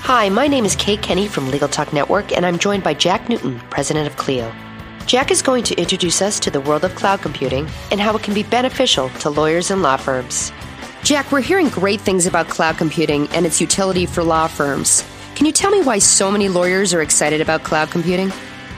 Hi, 0.00 0.30
my 0.30 0.46
name 0.46 0.64
is 0.64 0.74
Kate 0.74 1.02
Kenny 1.02 1.28
from 1.28 1.50
Legal 1.50 1.68
Talk 1.68 1.92
Network, 1.92 2.32
and 2.32 2.46
I'm 2.46 2.58
joined 2.58 2.82
by 2.82 2.94
Jack 2.94 3.28
Newton, 3.28 3.60
president 3.68 4.06
of 4.06 4.16
Clio. 4.16 4.50
Jack 5.04 5.30
is 5.30 5.42
going 5.42 5.62
to 5.64 5.74
introduce 5.78 6.22
us 6.22 6.40
to 6.40 6.50
the 6.50 6.62
world 6.62 6.82
of 6.82 6.94
cloud 6.94 7.20
computing 7.20 7.68
and 7.90 8.00
how 8.00 8.16
it 8.16 8.22
can 8.22 8.32
be 8.32 8.42
beneficial 8.42 9.10
to 9.20 9.28
lawyers 9.28 9.70
and 9.70 9.82
law 9.82 9.98
firms. 9.98 10.50
Jack, 11.02 11.30
we're 11.30 11.42
hearing 11.42 11.68
great 11.68 12.00
things 12.00 12.26
about 12.26 12.48
cloud 12.48 12.78
computing 12.78 13.28
and 13.28 13.44
its 13.44 13.60
utility 13.60 14.06
for 14.06 14.24
law 14.24 14.46
firms. 14.46 15.04
Can 15.34 15.44
you 15.44 15.52
tell 15.52 15.70
me 15.70 15.82
why 15.82 15.98
so 15.98 16.30
many 16.32 16.48
lawyers 16.48 16.94
are 16.94 17.02
excited 17.02 17.42
about 17.42 17.64
cloud 17.64 17.90
computing? 17.90 18.32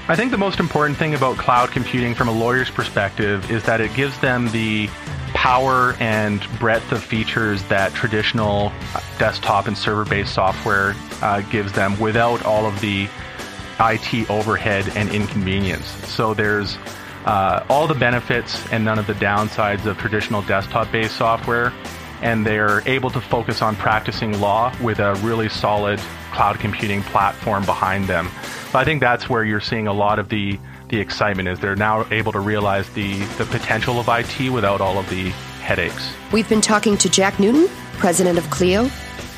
I 0.09 0.17
think 0.17 0.33
the 0.33 0.39
most 0.39 0.59
important 0.59 0.99
thing 0.99 1.15
about 1.15 1.37
cloud 1.37 1.71
computing 1.71 2.13
from 2.13 2.27
a 2.27 2.33
lawyer's 2.33 2.71
perspective 2.71 3.49
is 3.53 3.63
that 3.65 3.81
it 3.81 3.95
gives 3.95 4.19
them 4.19 4.49
the 4.49 4.91
power 5.29 5.95
and 6.01 6.47
breadth 6.59 6.93
of 6.93 7.03
features 7.03 7.63
that 7.65 7.93
traditional 7.95 8.73
desktop 9.19 9.67
and 9.67 9.77
server 9.77 10.05
based 10.05 10.35
software 10.35 10.95
uh, 11.23 11.41
gives 11.43 11.73
them 11.73 11.99
without 11.99 12.45
all 12.45 12.67
of 12.67 12.81
the 12.81 13.09
IT 13.81 14.29
overhead 14.31 14.89
and 14.97 15.11
inconvenience. 15.11 15.87
So 16.09 16.35
there's 16.35 16.77
uh, 17.25 17.65
all 17.69 17.87
the 17.87 17.95
benefits 17.95 18.61
and 18.73 18.85
none 18.85 18.99
of 18.99 19.07
the 19.07 19.15
downsides 19.15 19.87
of 19.87 19.99
traditional 19.99 20.43
desktop 20.43 20.91
based 20.91 21.17
software. 21.17 21.73
And 22.21 22.45
they're 22.45 22.83
able 22.89 23.11
to 23.11 23.21
focus 23.21 23.63
on 23.63 23.77
practicing 23.77 24.41
law 24.41 24.75
with 24.83 24.99
a 24.99 25.15
really 25.17 25.49
solid 25.49 26.01
cloud 26.33 26.59
computing 26.59 27.03
platform 27.03 27.65
behind 27.65 28.07
them. 28.07 28.29
I 28.75 28.85
think 28.85 29.01
that's 29.01 29.29
where 29.29 29.45
you're 29.45 29.61
seeing 29.61 29.87
a 29.87 29.93
lot 29.93 30.19
of 30.19 30.29
the 30.29 30.59
the 30.89 31.01
excitement 31.01 31.49
is 31.49 31.61
they're 31.61 31.77
now 31.77 32.07
able 32.11 32.33
to 32.33 32.41
realize 32.41 32.89
the 32.91 33.19
the 33.37 33.45
potential 33.47 34.01
of 34.01 34.09
IT 34.09 34.51
without 34.51 34.81
all 34.81 34.99
of 34.99 35.09
the 35.11 35.31
headaches. 35.61 36.13
We've 36.33 36.49
been 36.49 36.61
talking 36.61 36.97
to 36.99 37.09
Jack 37.09 37.39
Newton, 37.39 37.69
president 37.99 38.39
of 38.39 38.49
Clio. 38.51 38.87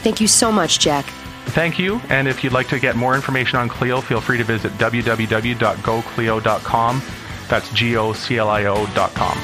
Thank 0.03 0.21
you 0.21 0.29
so 0.29 0.53
much, 0.53 0.79
Jack. 0.79 1.07
Thank 1.47 1.79
you. 1.79 2.01
And 2.09 2.29
if 2.29 2.45
you'd 2.45 2.53
like 2.53 2.69
to 2.69 2.79
get 2.79 2.97
more 2.97 3.15
information 3.15 3.59
on 3.59 3.69
Clio, 3.69 4.01
feel 4.01 4.21
free 4.21 4.39
to 4.39 4.45
visit 4.45 4.73
www.goclio.com. 4.73 7.03
That's 7.49 7.73
G 7.73 7.97
O 7.97 8.13
C 8.13 8.39
L 8.39 8.49
I 8.49 8.67
O.com. 8.67 9.39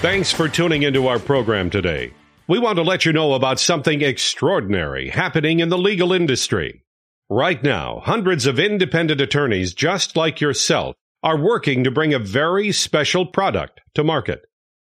Thanks 0.00 0.32
for 0.32 0.48
tuning 0.48 0.84
into 0.84 1.08
our 1.08 1.18
program 1.18 1.68
today. 1.68 2.14
We 2.46 2.58
want 2.58 2.76
to 2.76 2.82
let 2.82 3.04
you 3.04 3.12
know 3.12 3.34
about 3.34 3.60
something 3.60 4.00
extraordinary 4.00 5.10
happening 5.10 5.60
in 5.60 5.68
the 5.68 5.78
legal 5.78 6.12
industry. 6.12 6.82
Right 7.32 7.62
now, 7.62 8.02
hundreds 8.04 8.44
of 8.46 8.58
independent 8.58 9.20
attorneys 9.20 9.72
just 9.72 10.16
like 10.16 10.40
yourself 10.40 10.96
are 11.22 11.38
working 11.38 11.84
to 11.84 11.90
bring 11.92 12.12
a 12.12 12.18
very 12.18 12.72
special 12.72 13.24
product 13.24 13.80
to 13.94 14.02
market. 14.02 14.40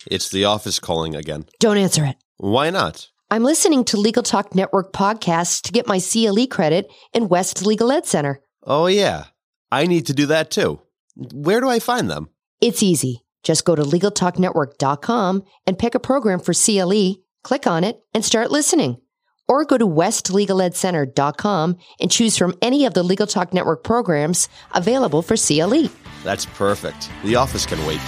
It's 0.07 0.29
the 0.29 0.45
office 0.45 0.79
calling 0.79 1.17
again. 1.17 1.47
Don't 1.59 1.79
answer 1.79 2.05
it. 2.05 2.15
Why 2.37 2.71
not? 2.71 3.10
I'm 3.33 3.45
listening 3.45 3.85
to 3.85 3.97
Legal 3.97 4.25
Talk 4.25 4.57
Network 4.57 4.93
podcasts 4.93 5.63
to 5.63 5.71
get 5.71 5.87
my 5.87 6.01
CLE 6.01 6.49
credit 6.49 6.91
in 7.13 7.29
West 7.29 7.65
Legal 7.65 7.93
Ed 7.93 8.05
Center. 8.05 8.41
Oh, 8.65 8.87
yeah. 8.87 9.27
I 9.71 9.87
need 9.87 10.07
to 10.07 10.13
do 10.13 10.27
that 10.27 10.51
too. 10.51 10.81
Where 11.15 11.61
do 11.61 11.69
I 11.69 11.79
find 11.79 12.11
them? 12.11 12.31
It's 12.61 12.83
easy. 12.83 13.25
Just 13.45 13.65
go 13.65 13.77
to 13.77 13.83
LegalTalkNetwork.com 13.83 15.45
and 15.65 15.79
pick 15.79 15.95
a 15.95 16.01
program 16.01 16.41
for 16.41 16.53
CLE, 16.53 17.19
click 17.45 17.69
on 17.69 17.85
it, 17.85 18.01
and 18.13 18.25
start 18.25 18.51
listening. 18.51 19.01
Or 19.47 19.65
go 19.65 19.79
to 19.79 19.87
WestLegalEdCenter.com 19.87 21.77
and 22.01 22.11
choose 22.11 22.37
from 22.37 22.59
any 22.61 22.85
of 22.85 22.95
the 22.95 23.05
Legal 23.05 23.29
Talk 23.29 23.55
Network 23.55 23.85
programs 23.85 24.49
available 24.75 25.23
for 25.23 25.37
CLE. 25.37 25.89
That's 26.25 26.47
perfect. 26.47 27.09
The 27.23 27.37
office 27.37 27.65
can 27.65 27.79
wait. 27.87 28.01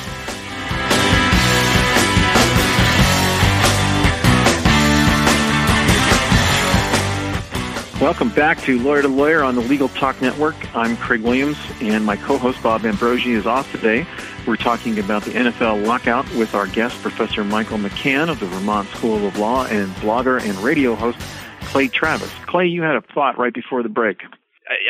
Welcome 8.02 8.30
back 8.30 8.60
to 8.62 8.80
Lawyer 8.80 9.02
to 9.02 9.06
Lawyer 9.06 9.44
on 9.44 9.54
the 9.54 9.60
Legal 9.60 9.88
Talk 9.88 10.20
Network. 10.20 10.56
I'm 10.74 10.96
Craig 10.96 11.22
Williams, 11.22 11.56
and 11.80 12.04
my 12.04 12.16
co-host 12.16 12.60
Bob 12.60 12.84
Ambrogi 12.84 13.30
is 13.30 13.46
off 13.46 13.70
today. 13.70 14.04
We're 14.44 14.56
talking 14.56 14.98
about 14.98 15.22
the 15.22 15.30
NFL 15.30 15.86
lockout 15.86 16.28
with 16.34 16.52
our 16.52 16.66
guest, 16.66 17.00
Professor 17.00 17.44
Michael 17.44 17.78
McCann 17.78 18.28
of 18.28 18.40
the 18.40 18.46
Vermont 18.46 18.88
School 18.88 19.24
of 19.24 19.38
Law, 19.38 19.66
and 19.66 19.88
blogger 20.02 20.42
and 20.42 20.58
radio 20.58 20.96
host 20.96 21.16
Clay 21.66 21.86
Travis. 21.86 22.32
Clay, 22.46 22.66
you 22.66 22.82
had 22.82 22.96
a 22.96 23.02
thought 23.14 23.38
right 23.38 23.54
before 23.54 23.84
the 23.84 23.88
break. 23.88 24.18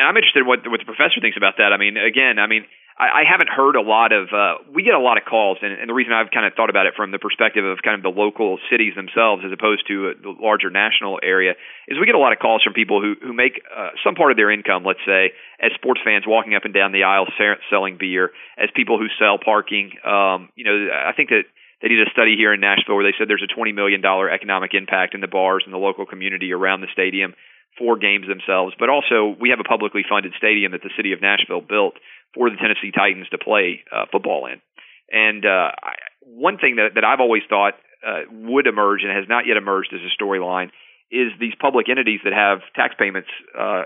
I'm 0.03 0.17
interested 0.17 0.41
in 0.41 0.47
what, 0.47 0.61
what 0.71 0.81
the 0.81 0.87
professor 0.87 1.21
thinks 1.21 1.37
about 1.37 1.59
that. 1.59 1.75
I 1.75 1.77
mean, 1.77 1.99
again, 1.99 2.39
I 2.39 2.47
mean, 2.47 2.65
I, 2.99 3.23
I 3.23 3.23
haven't 3.29 3.49
heard 3.49 3.77
a 3.77 3.81
lot 3.81 4.13
of. 4.13 4.29
Uh, 4.33 4.63
we 4.73 4.83
get 4.83 4.95
a 4.95 5.01
lot 5.01 5.17
of 5.17 5.25
calls, 5.25 5.59
and, 5.63 5.73
and 5.73 5.89
the 5.89 5.95
reason 5.95 6.13
I've 6.13 6.31
kind 6.31 6.47
of 6.47 6.55
thought 6.55 6.71
about 6.71 6.87
it 6.87 6.95
from 6.97 7.11
the 7.11 7.19
perspective 7.19 7.65
of 7.65 7.79
kind 7.83 7.97
of 7.97 8.03
the 8.03 8.13
local 8.13 8.59
cities 8.71 8.95
themselves, 8.95 9.43
as 9.45 9.53
opposed 9.53 9.87
to 9.89 10.13
uh, 10.13 10.21
the 10.21 10.35
larger 10.41 10.71
national 10.71 11.21
area, 11.23 11.53
is 11.89 11.99
we 11.99 12.07
get 12.07 12.15
a 12.15 12.23
lot 12.23 12.33
of 12.33 12.39
calls 12.39 12.63
from 12.63 12.75
people 12.75 13.01
who 13.01 13.15
who 13.21 13.33
make 13.33 13.63
uh, 13.69 13.91
some 14.05 14.15
part 14.15 14.31
of 14.31 14.37
their 14.37 14.51
income, 14.51 14.85
let's 14.85 15.03
say, 15.07 15.33
as 15.61 15.73
sports 15.75 16.01
fans 16.05 16.25
walking 16.27 16.55
up 16.55 16.65
and 16.65 16.75
down 16.75 16.93
the 16.93 17.05
aisle 17.05 17.27
selling 17.71 17.97
beer, 17.99 18.31
as 18.59 18.69
people 18.75 18.99
who 18.99 19.09
sell 19.19 19.39
parking. 19.39 19.93
Um, 20.05 20.51
you 20.55 20.65
know, 20.65 20.89
I 20.93 21.13
think 21.13 21.31
that 21.31 21.45
they 21.81 21.89
did 21.89 22.07
a 22.07 22.11
study 22.11 22.37
here 22.37 22.55
in 22.55 22.61
Nashville 22.61 22.95
where 22.95 23.05
they 23.05 23.15
said 23.19 23.27
there's 23.27 23.43
a 23.43 23.51
$20 23.51 23.75
million 23.75 24.01
economic 24.05 24.71
impact 24.73 25.15
in 25.15 25.21
the 25.21 25.27
bars 25.27 25.65
and 25.65 25.75
the 25.75 25.83
local 25.83 26.07
community 26.07 26.53
around 26.53 26.81
the 26.81 26.87
stadium 26.93 27.35
for 27.79 27.97
games 27.97 28.27
themselves. 28.29 28.75
But 28.79 28.89
also, 28.89 29.35
we 29.41 29.51
have 29.51 29.61
a 29.61 29.69
publicly 29.69 30.03
funded 30.09 30.33
stadium 30.37 30.73
that 30.73 30.83
the 30.83 30.93
city 30.97 31.13
of 31.13 31.21
Nashville 31.21 31.61
built 31.61 31.95
for 32.35 32.51
the 32.51 32.57
Tennessee 32.57 32.93
Titans 32.93 33.29
to 33.31 33.39
play 33.39 33.85
uh, 33.91 34.07
football 34.11 34.47
in. 34.47 34.61
And 35.11 35.45
uh, 35.45 35.73
I, 35.77 35.93
one 36.25 36.59
thing 36.59 36.77
that, 36.77 36.95
that 36.95 37.05
I've 37.05 37.21
always 37.21 37.43
thought 37.49 37.75
uh, 38.07 38.23
would 38.31 38.67
emerge 38.67 39.03
and 39.03 39.13
has 39.13 39.29
not 39.29 39.47
yet 39.47 39.57
emerged 39.57 39.93
as 39.93 40.01
a 40.01 40.13
storyline 40.23 40.71
is 41.11 41.29
these 41.39 41.53
public 41.61 41.89
entities 41.89 42.21
that 42.25 42.33
have 42.33 42.61
tax 42.75 42.95
payments 42.99 43.29
uh, 43.59 43.85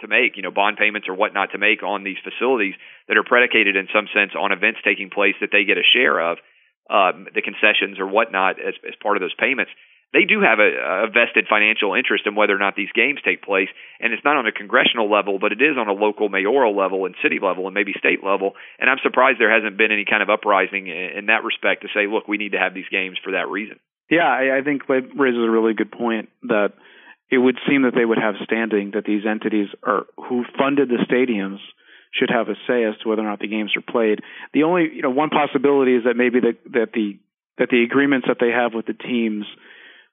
to 0.00 0.06
make, 0.06 0.36
you 0.36 0.42
know, 0.42 0.52
bond 0.52 0.76
payments 0.78 1.08
or 1.08 1.14
whatnot 1.14 1.50
to 1.50 1.58
make 1.58 1.82
on 1.82 2.04
these 2.04 2.18
facilities 2.22 2.74
that 3.08 3.16
are 3.16 3.24
predicated 3.24 3.74
in 3.74 3.88
some 3.92 4.06
sense 4.14 4.32
on 4.38 4.52
events 4.52 4.78
taking 4.84 5.10
place 5.10 5.34
that 5.40 5.50
they 5.50 5.64
get 5.64 5.76
a 5.76 5.82
share 5.82 6.20
of, 6.20 6.38
um, 6.88 7.26
the 7.34 7.42
concessions 7.42 7.98
or 7.98 8.06
whatnot 8.06 8.56
as, 8.62 8.74
as 8.86 8.94
part 9.02 9.16
of 9.16 9.20
those 9.20 9.34
payments 9.34 9.72
they 10.12 10.24
do 10.24 10.40
have 10.40 10.58
a, 10.58 11.04
a 11.04 11.10
vested 11.12 11.46
financial 11.48 11.92
interest 11.92 12.24
in 12.26 12.34
whether 12.34 12.56
or 12.56 12.58
not 12.58 12.76
these 12.76 12.92
games 12.94 13.20
take 13.24 13.42
place. 13.42 13.68
And 14.00 14.12
it's 14.12 14.24
not 14.24 14.36
on 14.36 14.46
a 14.46 14.52
congressional 14.52 15.10
level, 15.10 15.38
but 15.38 15.52
it 15.52 15.60
is 15.60 15.76
on 15.76 15.88
a 15.88 15.92
local 15.92 16.28
mayoral 16.28 16.76
level 16.76 17.04
and 17.04 17.14
city 17.22 17.38
level 17.42 17.66
and 17.66 17.74
maybe 17.74 17.92
state 17.98 18.24
level. 18.24 18.52
And 18.80 18.88
I'm 18.88 19.02
surprised 19.02 19.38
there 19.38 19.52
hasn't 19.52 19.76
been 19.76 19.92
any 19.92 20.06
kind 20.08 20.22
of 20.22 20.30
uprising 20.30 20.88
in, 20.88 21.26
that 21.26 21.44
respect 21.44 21.82
to 21.82 21.88
say, 21.92 22.08
look, 22.08 22.26
we 22.26 22.38
need 22.38 22.52
to 22.52 22.58
have 22.58 22.72
these 22.72 22.88
games 22.90 23.18
for 23.22 23.32
that 23.32 23.48
reason. 23.48 23.78
Yeah, 24.08 24.24
I, 24.24 24.58
I 24.58 24.62
think 24.64 24.86
that 24.86 25.12
raises 25.12 25.44
a 25.44 25.50
really 25.50 25.74
good 25.74 25.92
point 25.92 26.30
that 26.48 26.72
it 27.30 27.36
would 27.36 27.58
seem 27.68 27.82
that 27.82 27.92
they 27.94 28.04
would 28.04 28.16
have 28.16 28.40
standing 28.44 28.92
that 28.94 29.04
these 29.04 29.28
entities 29.28 29.68
are 29.84 30.06
who 30.16 30.44
funded 30.56 30.88
the 30.88 31.04
stadiums 31.04 31.60
should 32.16 32.30
have 32.30 32.48
a 32.48 32.56
say 32.66 32.84
as 32.84 32.96
to 33.02 33.08
whether 33.10 33.20
or 33.20 33.28
not 33.28 33.40
the 33.40 33.48
games 33.48 33.76
are 33.76 33.84
played. 33.84 34.20
The 34.54 34.62
only, 34.62 34.88
you 34.94 35.02
know, 35.02 35.10
one 35.10 35.28
possibility 35.28 35.94
is 35.94 36.04
that 36.04 36.16
maybe 36.16 36.40
the, 36.40 36.56
that 36.72 36.92
the 36.94 37.20
that 37.58 37.68
the 37.70 37.82
agreements 37.82 38.28
that 38.28 38.38
they 38.40 38.50
have 38.50 38.72
with 38.72 38.86
the 38.86 38.94
teams 38.94 39.44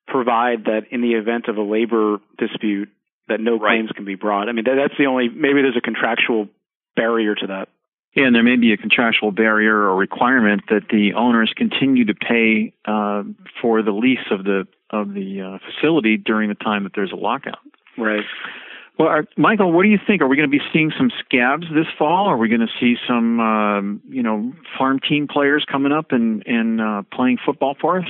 provide 0.08 0.66
that 0.66 0.84
in 0.92 1.02
the 1.02 1.14
event 1.14 1.48
of 1.48 1.58
a 1.58 1.62
labor 1.62 2.20
dispute 2.38 2.90
that 3.28 3.40
no 3.40 3.58
right. 3.58 3.78
claims 3.78 3.92
can 3.96 4.06
be 4.06 4.16
brought. 4.16 4.50
I 4.50 4.52
mean, 4.52 4.66
that, 4.66 4.76
that's 4.76 4.98
the 4.98 5.06
only 5.06 5.30
maybe 5.30 5.62
there's 5.62 5.78
a 5.78 5.82
contractual 5.82 6.48
barrier 6.96 7.36
to 7.36 7.48
that. 7.48 7.70
Yeah, 8.16 8.28
and 8.28 8.36
there 8.36 8.44
may 8.44 8.56
be 8.56 8.72
a 8.72 8.78
contractual 8.78 9.32
barrier 9.32 9.76
or 9.76 9.96
requirement 9.96 10.64
that 10.70 10.84
the 10.90 11.14
owners 11.16 11.54
continue 11.56 12.06
to 12.06 12.14
pay 12.14 12.74
uh, 12.86 13.24
for 13.62 13.82
the 13.82 13.92
lease 13.92 14.32
of 14.32 14.46
the 14.46 14.68
of 14.90 15.14
the 15.14 15.42
uh, 15.42 15.58
facility 15.70 16.16
during 16.16 16.48
the 16.48 16.56
time 16.56 16.84
that 16.84 16.94
there's 16.96 17.12
a 17.12 17.18
lockout. 17.18 17.60
Right. 17.98 18.24
Well, 18.98 19.10
are, 19.10 19.26
Michael, 19.36 19.74
what 19.74 19.84
do 19.84 19.90
you 19.90 20.00
think? 20.08 20.22
Are 20.22 20.28
we 20.28 20.38
going 20.38 20.50
to 20.50 20.58
be 20.58 20.64
seeing 20.72 20.92
some 20.98 21.12
scabs 21.26 21.66
this 21.74 21.88
fall? 21.98 22.28
Are 22.28 22.38
we 22.38 22.48
going 22.48 22.62
to 22.62 22.72
see 22.80 22.96
some, 23.06 23.42
um, 23.42 24.02
you 24.08 24.24
know, 24.24 24.54
farm 24.78 25.02
team 25.02 25.28
players 25.28 25.66
coming 25.70 25.92
up 25.92 26.12
and 26.12 26.46
and 26.48 26.80
uh, 26.80 27.04
playing 27.12 27.38
football 27.46 27.76
for 27.82 28.00
us? 28.00 28.08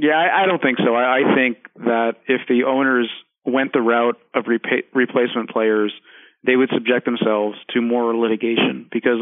Yeah, 0.00 0.16
I, 0.16 0.44
I 0.44 0.46
don't 0.46 0.62
think 0.62 0.78
so. 0.78 0.94
I, 0.94 1.20
I 1.20 1.34
think 1.34 1.58
that 1.76 2.12
if 2.26 2.40
the 2.48 2.64
owners 2.64 3.10
went 3.44 3.74
the 3.74 3.82
route 3.82 4.16
of 4.34 4.44
repa- 4.44 4.88
replacement 4.94 5.50
players, 5.50 5.92
they 6.42 6.56
would 6.56 6.70
subject 6.72 7.04
themselves 7.04 7.58
to 7.74 7.82
more 7.82 8.16
litigation 8.16 8.88
because 8.90 9.20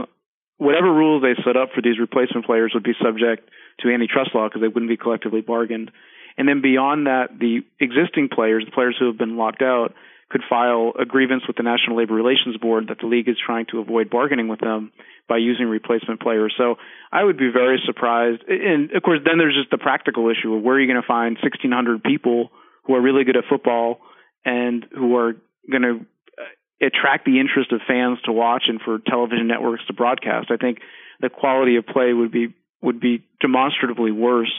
whatever 0.58 0.92
rules 0.92 1.22
they 1.22 1.34
set 1.42 1.56
up 1.56 1.70
for 1.74 1.82
these 1.82 1.98
replacement 1.98 2.46
players 2.46 2.70
would 2.74 2.84
be 2.84 2.94
subject 3.02 3.50
to 3.80 3.92
antitrust 3.92 4.30
law 4.36 4.46
because 4.46 4.60
they 4.60 4.68
wouldn't 4.68 4.88
be 4.88 4.96
collectively 4.96 5.40
bargained. 5.40 5.90
And 6.36 6.46
then 6.48 6.62
beyond 6.62 7.08
that, 7.08 7.36
the 7.40 7.66
existing 7.80 8.28
players, 8.32 8.64
the 8.64 8.70
players 8.70 8.94
who 9.00 9.06
have 9.06 9.18
been 9.18 9.36
locked 9.36 9.62
out, 9.62 9.94
could 10.30 10.42
file 10.48 10.92
a 11.00 11.04
grievance 11.04 11.44
with 11.46 11.56
the 11.56 11.62
National 11.62 11.96
Labor 11.96 12.14
Relations 12.14 12.56
Board 12.58 12.88
that 12.88 12.98
the 13.00 13.06
league 13.06 13.28
is 13.28 13.36
trying 13.44 13.66
to 13.70 13.80
avoid 13.80 14.10
bargaining 14.10 14.48
with 14.48 14.60
them 14.60 14.92
by 15.28 15.38
using 15.38 15.66
replacement 15.66 16.20
players. 16.20 16.54
So 16.56 16.76
I 17.10 17.24
would 17.24 17.38
be 17.38 17.50
very 17.52 17.80
surprised. 17.86 18.42
And 18.48 18.92
of 18.92 19.02
course, 19.02 19.20
then 19.24 19.38
there's 19.38 19.56
just 19.56 19.70
the 19.70 19.78
practical 19.78 20.30
issue 20.30 20.54
of 20.54 20.62
where 20.62 20.76
are 20.76 20.80
you 20.80 20.86
going 20.86 21.00
to 21.00 21.06
find 21.06 21.36
1,600 21.40 22.02
people 22.02 22.50
who 22.84 22.94
are 22.94 23.00
really 23.00 23.24
good 23.24 23.36
at 23.36 23.44
football 23.48 24.00
and 24.44 24.84
who 24.94 25.16
are 25.16 25.34
going 25.70 25.82
to 25.82 26.06
uh, 26.38 26.86
attract 26.86 27.24
the 27.24 27.40
interest 27.40 27.72
of 27.72 27.80
fans 27.86 28.18
to 28.24 28.32
watch 28.32 28.64
and 28.68 28.80
for 28.80 28.98
television 28.98 29.46
networks 29.46 29.86
to 29.86 29.92
broadcast. 29.94 30.50
I 30.50 30.56
think 30.56 30.78
the 31.20 31.28
quality 31.28 31.76
of 31.76 31.86
play 31.86 32.12
would 32.12 32.32
be 32.32 32.54
would 32.80 33.00
be 33.00 33.24
demonstratively 33.40 34.12
worse 34.12 34.52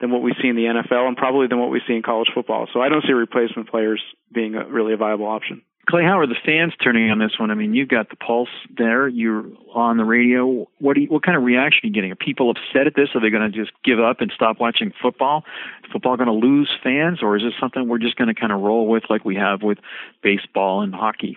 than 0.00 0.10
what 0.10 0.22
we 0.22 0.34
see 0.40 0.48
in 0.48 0.56
the 0.56 0.64
NFL 0.64 1.06
and 1.06 1.16
probably 1.16 1.46
than 1.46 1.58
what 1.58 1.70
we 1.70 1.80
see 1.86 1.94
in 1.94 2.02
college 2.02 2.28
football. 2.34 2.66
So 2.72 2.80
I 2.80 2.88
don't 2.88 3.04
see 3.06 3.12
replacement 3.12 3.68
players 3.68 4.02
being 4.32 4.54
a, 4.54 4.66
really 4.66 4.92
a 4.92 4.96
viable 4.96 5.26
option. 5.26 5.62
Clay, 5.88 6.04
how 6.04 6.20
are 6.20 6.26
the 6.26 6.36
fans 6.44 6.72
turning 6.82 7.10
on 7.10 7.18
this 7.18 7.32
one? 7.38 7.50
I 7.50 7.54
mean, 7.54 7.74
you've 7.74 7.88
got 7.88 8.10
the 8.10 8.16
pulse 8.16 8.50
there. 8.76 9.08
You're 9.08 9.46
on 9.74 9.96
the 9.96 10.04
radio. 10.04 10.68
What 10.78 10.94
do 10.94 11.00
you, 11.00 11.08
what 11.08 11.24
kind 11.24 11.36
of 11.36 11.42
reaction 11.42 11.80
are 11.82 11.86
you 11.88 11.92
getting? 11.92 12.12
Are 12.12 12.16
people 12.16 12.50
upset 12.50 12.86
at 12.86 12.94
this? 12.94 13.08
Are 13.14 13.20
they 13.20 13.30
going 13.30 13.50
to 13.50 13.56
just 13.56 13.72
give 13.82 13.98
up 13.98 14.20
and 14.20 14.30
stop 14.32 14.60
watching 14.60 14.92
football? 15.02 15.44
Is 15.82 15.90
football 15.90 16.16
going 16.16 16.28
to 16.28 16.32
lose 16.32 16.70
fans, 16.84 17.22
or 17.22 17.36
is 17.36 17.42
this 17.42 17.54
something 17.58 17.88
we're 17.88 17.98
just 17.98 18.16
going 18.16 18.32
to 18.32 18.38
kind 18.38 18.52
of 18.52 18.60
roll 18.60 18.86
with 18.86 19.04
like 19.10 19.24
we 19.24 19.34
have 19.36 19.62
with 19.62 19.78
baseball 20.22 20.82
and 20.82 20.94
hockey? 20.94 21.36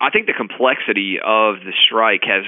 I 0.00 0.08
think 0.08 0.26
the 0.26 0.34
complexity 0.34 1.18
of 1.18 1.56
the 1.56 1.72
strike 1.84 2.22
has 2.24 2.44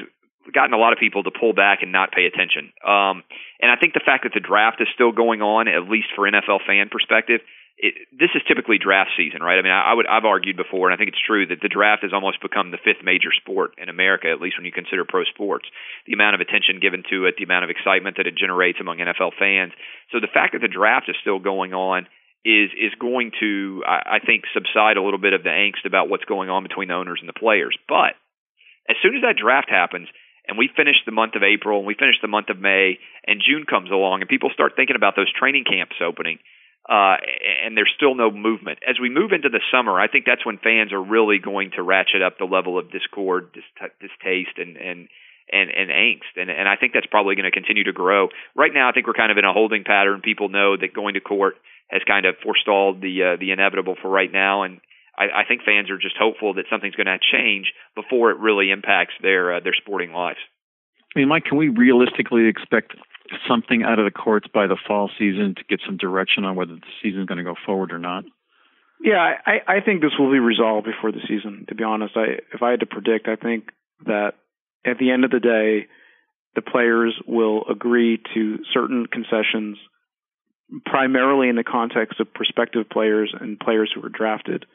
gotten 0.51 0.75
a 0.75 0.79
lot 0.79 0.93
of 0.93 0.99
people 0.99 1.23
to 1.23 1.31
pull 1.31 1.53
back 1.53 1.83
and 1.83 1.93
not 1.93 2.11
pay 2.11 2.27
attention. 2.27 2.73
Um, 2.83 3.23
and 3.61 3.71
I 3.71 3.77
think 3.79 3.95
the 3.95 4.05
fact 4.05 4.25
that 4.25 4.35
the 4.35 4.43
draft 4.43 4.81
is 4.81 4.89
still 4.95 5.13
going 5.13 5.43
on, 5.43 5.69
at 5.69 5.87
least 5.87 6.09
for 6.17 6.27
NFL 6.27 6.67
fan 6.67 6.89
perspective, 6.91 7.41
it, 7.79 7.95
this 8.13 8.31
is 8.35 8.43
typically 8.47 8.79
draft 8.79 9.11
season, 9.17 9.43
right? 9.43 9.59
I 9.59 9.63
mean, 9.63 9.73
I, 9.73 9.91
I 9.91 9.95
would 9.95 10.07
I've 10.07 10.25
argued 10.25 10.57
before, 10.57 10.89
and 10.89 10.95
I 10.95 10.99
think 10.99 11.11
it's 11.11 11.27
true 11.27 11.47
that 11.47 11.59
the 11.63 11.73
draft 11.73 12.03
has 12.03 12.13
almost 12.13 12.43
become 12.43 12.71
the 12.71 12.79
fifth 12.79 13.03
major 13.03 13.35
sport 13.35 13.75
in 13.79 13.89
America, 13.89 14.31
at 14.31 14.41
least 14.41 14.57
when 14.59 14.67
you 14.67 14.73
consider 14.73 15.05
pro 15.05 15.25
sports. 15.25 15.67
The 16.07 16.13
amount 16.13 16.37
of 16.37 16.41
attention 16.41 16.79
given 16.81 17.03
to 17.11 17.27
it, 17.27 17.35
the 17.39 17.45
amount 17.45 17.65
of 17.65 17.71
excitement 17.71 18.19
that 18.19 18.27
it 18.27 18.39
generates 18.39 18.79
among 18.79 18.99
NFL 18.99 19.35
fans. 19.39 19.73
So 20.13 20.21
the 20.21 20.31
fact 20.31 20.53
that 20.53 20.63
the 20.63 20.71
draft 20.71 21.09
is 21.09 21.17
still 21.21 21.39
going 21.39 21.75
on 21.75 22.07
is 22.45 22.71
is 22.75 22.95
going 23.01 23.33
to, 23.41 23.83
I, 23.87 24.17
I 24.17 24.19
think, 24.23 24.45
subside 24.55 24.97
a 24.97 25.03
little 25.03 25.21
bit 25.21 25.33
of 25.33 25.43
the 25.43 25.51
angst 25.51 25.87
about 25.87 26.09
what's 26.09 26.27
going 26.27 26.51
on 26.51 26.63
between 26.63 26.89
the 26.89 26.95
owners 26.95 27.19
and 27.19 27.29
the 27.29 27.39
players. 27.39 27.75
But 27.89 28.15
as 28.91 28.97
soon 29.03 29.15
as 29.17 29.23
that 29.23 29.39
draft 29.41 29.71
happens, 29.71 30.07
and 30.49 30.59
we 30.59 30.69
finish 30.75 30.97
the 31.07 31.13
month 31.13 31.35
of 31.35 31.43
April 31.43 31.79
and 31.79 31.87
we 31.87 31.95
finish 31.95 32.17
the 32.21 32.29
month 32.29 32.49
of 32.49 32.59
May 32.59 32.99
and 33.27 33.43
June 33.45 33.65
comes 33.69 33.91
along 33.91 34.21
and 34.21 34.29
people 34.29 34.51
start 34.53 34.73
thinking 34.77 34.97
about 34.97 35.17
those 35.17 35.33
training 35.33 35.65
camps 35.65 35.97
opening 36.05 36.39
uh, 36.89 37.17
and 37.65 37.77
there's 37.77 37.93
still 37.97 38.15
no 38.15 38.31
movement. 38.31 38.81
As 38.89 38.97
we 39.01 39.09
move 39.09 39.31
into 39.33 39.49
the 39.49 39.61
summer, 39.71 40.01
I 40.01 40.09
think 40.09 40.25
that's 40.27 40.45
when 40.45 40.59
fans 40.59 40.93
are 40.93 41.03
really 41.03 41.39
going 41.39 41.71
to 41.77 41.83
ratchet 41.83 42.23
up 42.23 42.39
the 42.39 42.45
level 42.45 42.79
of 42.79 42.91
discord, 42.91 43.53
distaste, 43.53 44.59
and 44.59 44.77
and 44.77 45.09
and, 45.53 45.71
and 45.71 45.91
angst, 45.91 46.35
and 46.35 46.51
and 46.51 46.69
I 46.69 46.75
think 46.77 46.93
that's 46.93 47.07
probably 47.07 47.37
going 47.37 47.51
to 47.51 47.53
continue 47.53 47.85
to 47.85 47.93
grow. 47.93 48.29
Right 48.57 48.75
now, 48.75 48.89
I 48.89 48.93
think 48.93 49.07
we're 49.07 49.15
kind 49.15 49.31
of 49.31 49.39
in 49.39 49.45
a 49.45 49.53
holding 49.53 49.85
pattern. 49.85 50.23
People 50.23 50.49
know 50.49 50.77
that 50.77 50.93
going 50.93 51.15
to 51.15 51.21
court 51.21 51.55
has 51.89 52.03
kind 52.07 52.27
of 52.27 52.35
forestalled 52.43 53.01
the 53.01 53.35
uh, 53.35 53.37
the 53.39 53.53
inevitable 53.53 53.95
for 54.03 54.09
right 54.09 54.33
now, 54.33 54.65
and 54.65 54.81
I, 55.17 55.25
I 55.25 55.45
think 55.47 55.63
fans 55.65 55.91
are 55.91 55.99
just 55.99 56.17
hopeful 56.19 56.55
that 56.55 56.65
something's 56.71 56.95
going 56.95 57.07
to 57.07 57.19
change 57.21 57.73
before 57.95 58.31
it 58.31 58.39
really 58.39 58.71
impacts 58.71 59.15
their 59.23 59.57
uh, 59.57 59.61
their 59.61 59.75
sporting 59.75 60.13
lives. 60.13 60.39
I 61.15 61.19
mean, 61.19 61.29
Mike, 61.29 61.45
can 61.45 61.59
we 61.59 61.69
realistically 61.69 62.49
expect 62.49 62.95
something 63.47 63.83
out 63.83 63.99
of 63.99 64.07
the 64.07 64.11
courts 64.11 64.47
by 64.53 64.67
the 64.67 64.79
fall 64.87 65.11
season 65.19 65.55
to 65.57 65.65
get 65.69 65.81
some 65.85 65.97
direction 65.97 66.45
on 66.45 66.57
whether 66.57 66.75
the 66.75 66.81
season 67.03 67.21
is 67.21 67.27
going 67.27 67.39
to 67.39 67.45
go 67.45 67.55
forward 67.67 67.93
or 67.93 67.99
not? 67.99 68.25
Yeah, 69.03 69.35
I, 69.45 69.61
I 69.67 69.81
think 69.81 70.01
this 70.01 70.13
will 70.19 70.31
be 70.31 70.39
resolved 70.39 70.87
before 70.87 71.13
the 71.13 71.21
season. 71.29 71.67
To 71.69 71.75
be 71.75 71.85
honest, 71.85 72.17
I 72.17 72.39
if 72.55 72.63
I 72.63 72.71
had 72.71 72.81
to 72.81 72.87
predict, 72.87 73.29
I 73.29 73.37
think 73.37 73.71
that 74.07 74.35
at 74.87 74.99
the 74.99 75.11
end 75.11 75.25
of 75.25 75.31
the 75.31 75.41
day, 75.41 75.89
the 76.55 76.63
players 76.63 77.15
will 77.27 77.65
agree 77.69 78.23
to 78.35 78.59
certain 78.73 79.07
concessions, 79.07 79.79
primarily 80.87 81.49
in 81.49 81.57
the 81.57 81.65
context 81.65 82.21
of 82.21 82.33
prospective 82.33 82.89
players 82.89 83.35
and 83.39 83.59
players 83.59 83.91
who 83.95 84.05
are 84.05 84.09
drafted 84.09 84.67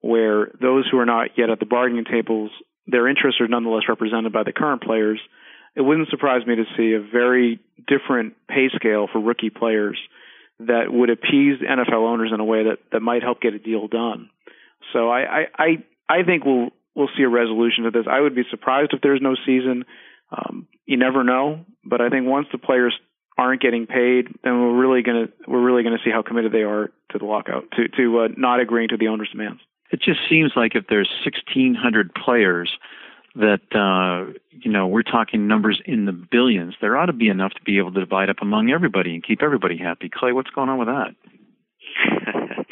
where 0.00 0.50
those 0.60 0.86
who 0.90 0.98
are 0.98 1.06
not 1.06 1.30
yet 1.36 1.50
at 1.50 1.60
the 1.60 1.66
bargaining 1.66 2.04
tables, 2.04 2.50
their 2.86 3.08
interests 3.08 3.40
are 3.40 3.48
nonetheless 3.48 3.84
represented 3.88 4.32
by 4.32 4.42
the 4.42 4.52
current 4.52 4.82
players. 4.82 5.20
It 5.76 5.82
wouldn't 5.82 6.08
surprise 6.08 6.46
me 6.46 6.56
to 6.56 6.64
see 6.76 6.94
a 6.94 7.00
very 7.00 7.60
different 7.86 8.34
pay 8.48 8.68
scale 8.74 9.08
for 9.12 9.20
rookie 9.20 9.50
players 9.50 9.98
that 10.60 10.92
would 10.92 11.10
appease 11.10 11.60
NFL 11.60 12.08
owners 12.08 12.30
in 12.34 12.40
a 12.40 12.44
way 12.44 12.64
that, 12.64 12.78
that 12.92 13.00
might 13.00 13.22
help 13.22 13.40
get 13.40 13.54
a 13.54 13.58
deal 13.58 13.88
done. 13.88 14.30
So 14.92 15.08
I, 15.08 15.46
I, 15.56 15.66
I, 16.08 16.22
think 16.24 16.44
we'll 16.44 16.70
we'll 16.94 17.08
see 17.16 17.22
a 17.22 17.28
resolution 17.28 17.84
to 17.84 17.90
this. 17.90 18.06
I 18.10 18.20
would 18.20 18.34
be 18.34 18.42
surprised 18.50 18.92
if 18.92 19.00
there's 19.00 19.20
no 19.22 19.36
season. 19.46 19.84
Um, 20.32 20.66
you 20.86 20.96
never 20.96 21.22
know, 21.22 21.64
but 21.84 22.00
I 22.00 22.08
think 22.08 22.26
once 22.26 22.48
the 22.50 22.58
players 22.58 22.94
aren't 23.38 23.62
getting 23.62 23.86
paid, 23.86 24.26
then 24.42 24.60
we're 24.60 24.80
really 24.80 25.02
gonna 25.02 25.26
we're 25.46 25.64
really 25.64 25.82
gonna 25.82 26.02
see 26.04 26.10
how 26.10 26.22
committed 26.22 26.52
they 26.52 26.62
are 26.62 26.90
to 27.12 27.18
the 27.18 27.24
lockout, 27.24 27.70
to 27.72 27.88
to 27.96 28.20
uh, 28.20 28.28
not 28.36 28.60
agreeing 28.60 28.88
to 28.88 28.96
the 28.96 29.08
owner's 29.08 29.30
demands 29.30 29.60
it 29.90 30.00
just 30.00 30.20
seems 30.28 30.52
like 30.56 30.74
if 30.74 30.86
there's 30.88 31.10
1,600 31.24 32.14
players, 32.14 32.70
that 33.36 33.60
uh, 33.74 34.32
you 34.50 34.70
know 34.70 34.86
we're 34.86 35.02
talking 35.02 35.46
numbers 35.46 35.80
in 35.84 36.04
the 36.04 36.12
billions. 36.12 36.74
There 36.80 36.96
ought 36.96 37.06
to 37.06 37.12
be 37.12 37.28
enough 37.28 37.52
to 37.54 37.62
be 37.62 37.78
able 37.78 37.92
to 37.92 38.00
divide 38.00 38.30
up 38.30 38.38
among 38.42 38.70
everybody 38.70 39.14
and 39.14 39.22
keep 39.22 39.42
everybody 39.42 39.76
happy. 39.78 40.10
Clay, 40.12 40.32
what's 40.32 40.50
going 40.50 40.68
on 40.68 40.78
with 40.78 40.88
that? 40.88 41.14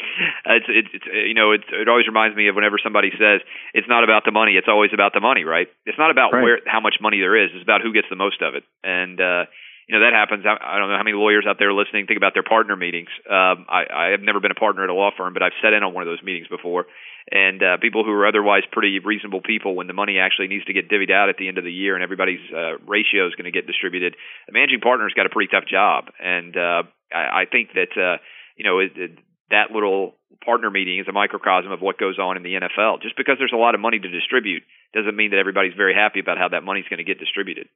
it's, 0.47 0.67
it's, 0.69 0.89
it's 0.93 1.05
you 1.07 1.35
know 1.35 1.53
it, 1.53 1.63
it 1.73 1.89
always 1.89 2.07
reminds 2.07 2.37
me 2.37 2.49
of 2.49 2.55
whenever 2.55 2.77
somebody 2.83 3.11
says 3.13 3.41
it's 3.75 3.89
not 3.89 4.05
about 4.05 4.25
the 4.25 4.33
money. 4.33 4.53
It's 4.53 4.69
always 4.69 4.91
about 4.93 5.13
the 5.15 5.21
money, 5.21 5.45
right? 5.45 5.69
It's 5.87 5.99
not 5.99 6.11
about 6.11 6.33
right. 6.33 6.43
where 6.43 6.59
how 6.67 6.81
much 6.81 6.97
money 7.01 7.19
there 7.19 7.37
is. 7.37 7.51
It's 7.55 7.63
about 7.63 7.83
who 7.83 7.93
gets 7.93 8.09
the 8.11 8.17
most 8.17 8.43
of 8.43 8.55
it. 8.55 8.65
And 8.83 9.21
uh, 9.21 9.45
you 9.89 9.97
know 9.97 10.05
that 10.05 10.13
happens. 10.13 10.45
I, 10.45 10.53
I 10.61 10.79
don't 10.79 10.93
know 10.93 11.01
how 11.01 11.03
many 11.03 11.17
lawyers 11.17 11.49
out 11.49 11.57
there 11.59 11.73
listening 11.73 12.07
think 12.07 12.21
about 12.21 12.37
their 12.37 12.45
partner 12.45 12.77
meetings. 12.77 13.09
Um, 13.25 13.65
I, 13.73 13.89
I 13.89 14.05
have 14.13 14.21
never 14.21 14.39
been 14.39 14.53
a 14.53 14.61
partner 14.61 14.85
at 14.85 14.91
a 14.91 14.95
law 14.95 15.11
firm, 15.17 15.33
but 15.33 15.43
I've 15.43 15.57
sat 15.65 15.73
in 15.73 15.83
on 15.83 15.95
one 15.95 16.05
of 16.05 16.09
those 16.13 16.23
meetings 16.23 16.47
before. 16.47 16.85
And 17.31 17.63
uh, 17.63 17.77
people 17.81 18.05
who 18.05 18.13
are 18.13 18.27
otherwise 18.27 18.63
pretty 18.71 19.01
reasonable 19.01 19.41
people, 19.41 19.77
when 19.77 19.87
the 19.87 19.97
money 19.97 20.19
actually 20.19 20.49
needs 20.49 20.65
to 20.67 20.73
get 20.73 20.89
divvied 20.89 21.11
out 21.11 21.29
at 21.29 21.37
the 21.37 21.49
end 21.49 21.59
of 21.59 21.65
the 21.65 21.73
year 21.73 21.95
and 21.95 22.05
everybody's 22.05 22.41
uh, 22.53 22.77
ratio 22.85 23.29
is 23.29 23.35
going 23.35 23.45
to 23.45 23.51
get 23.51 23.67
distributed, 23.67 24.17
the 24.47 24.53
managing 24.53 24.81
partner's 24.81 25.13
got 25.13 25.27
a 25.27 25.33
pretty 25.33 25.49
tough 25.49 25.65
job. 25.69 26.13
And 26.21 26.57
uh, 26.57 26.85
I, 27.13 27.43
I 27.43 27.45
think 27.51 27.73
that 27.73 27.93
uh, 27.97 28.21
you 28.57 28.65
know 28.65 28.81
it, 28.81 28.93
it, 28.97 29.13
that 29.51 29.73
little 29.73 30.17
partner 30.45 30.71
meeting 30.71 31.01
is 31.01 31.09
a 31.09 31.13
microcosm 31.13 31.73
of 31.73 31.81
what 31.81 31.99
goes 31.99 32.19
on 32.19 32.37
in 32.37 32.43
the 32.43 32.61
NFL. 32.61 33.01
Just 33.01 33.17
because 33.17 33.37
there's 33.39 33.57
a 33.57 33.61
lot 33.61 33.75
of 33.75 33.81
money 33.81 33.99
to 33.99 34.09
distribute 34.09 34.63
doesn't 34.93 35.17
mean 35.17 35.31
that 35.31 35.39
everybody's 35.39 35.77
very 35.77 35.95
happy 35.95 36.21
about 36.21 36.39
how 36.39 36.49
that 36.49 36.63
money's 36.63 36.89
going 36.89 36.99
to 36.99 37.05
get 37.05 37.19
distributed. 37.19 37.69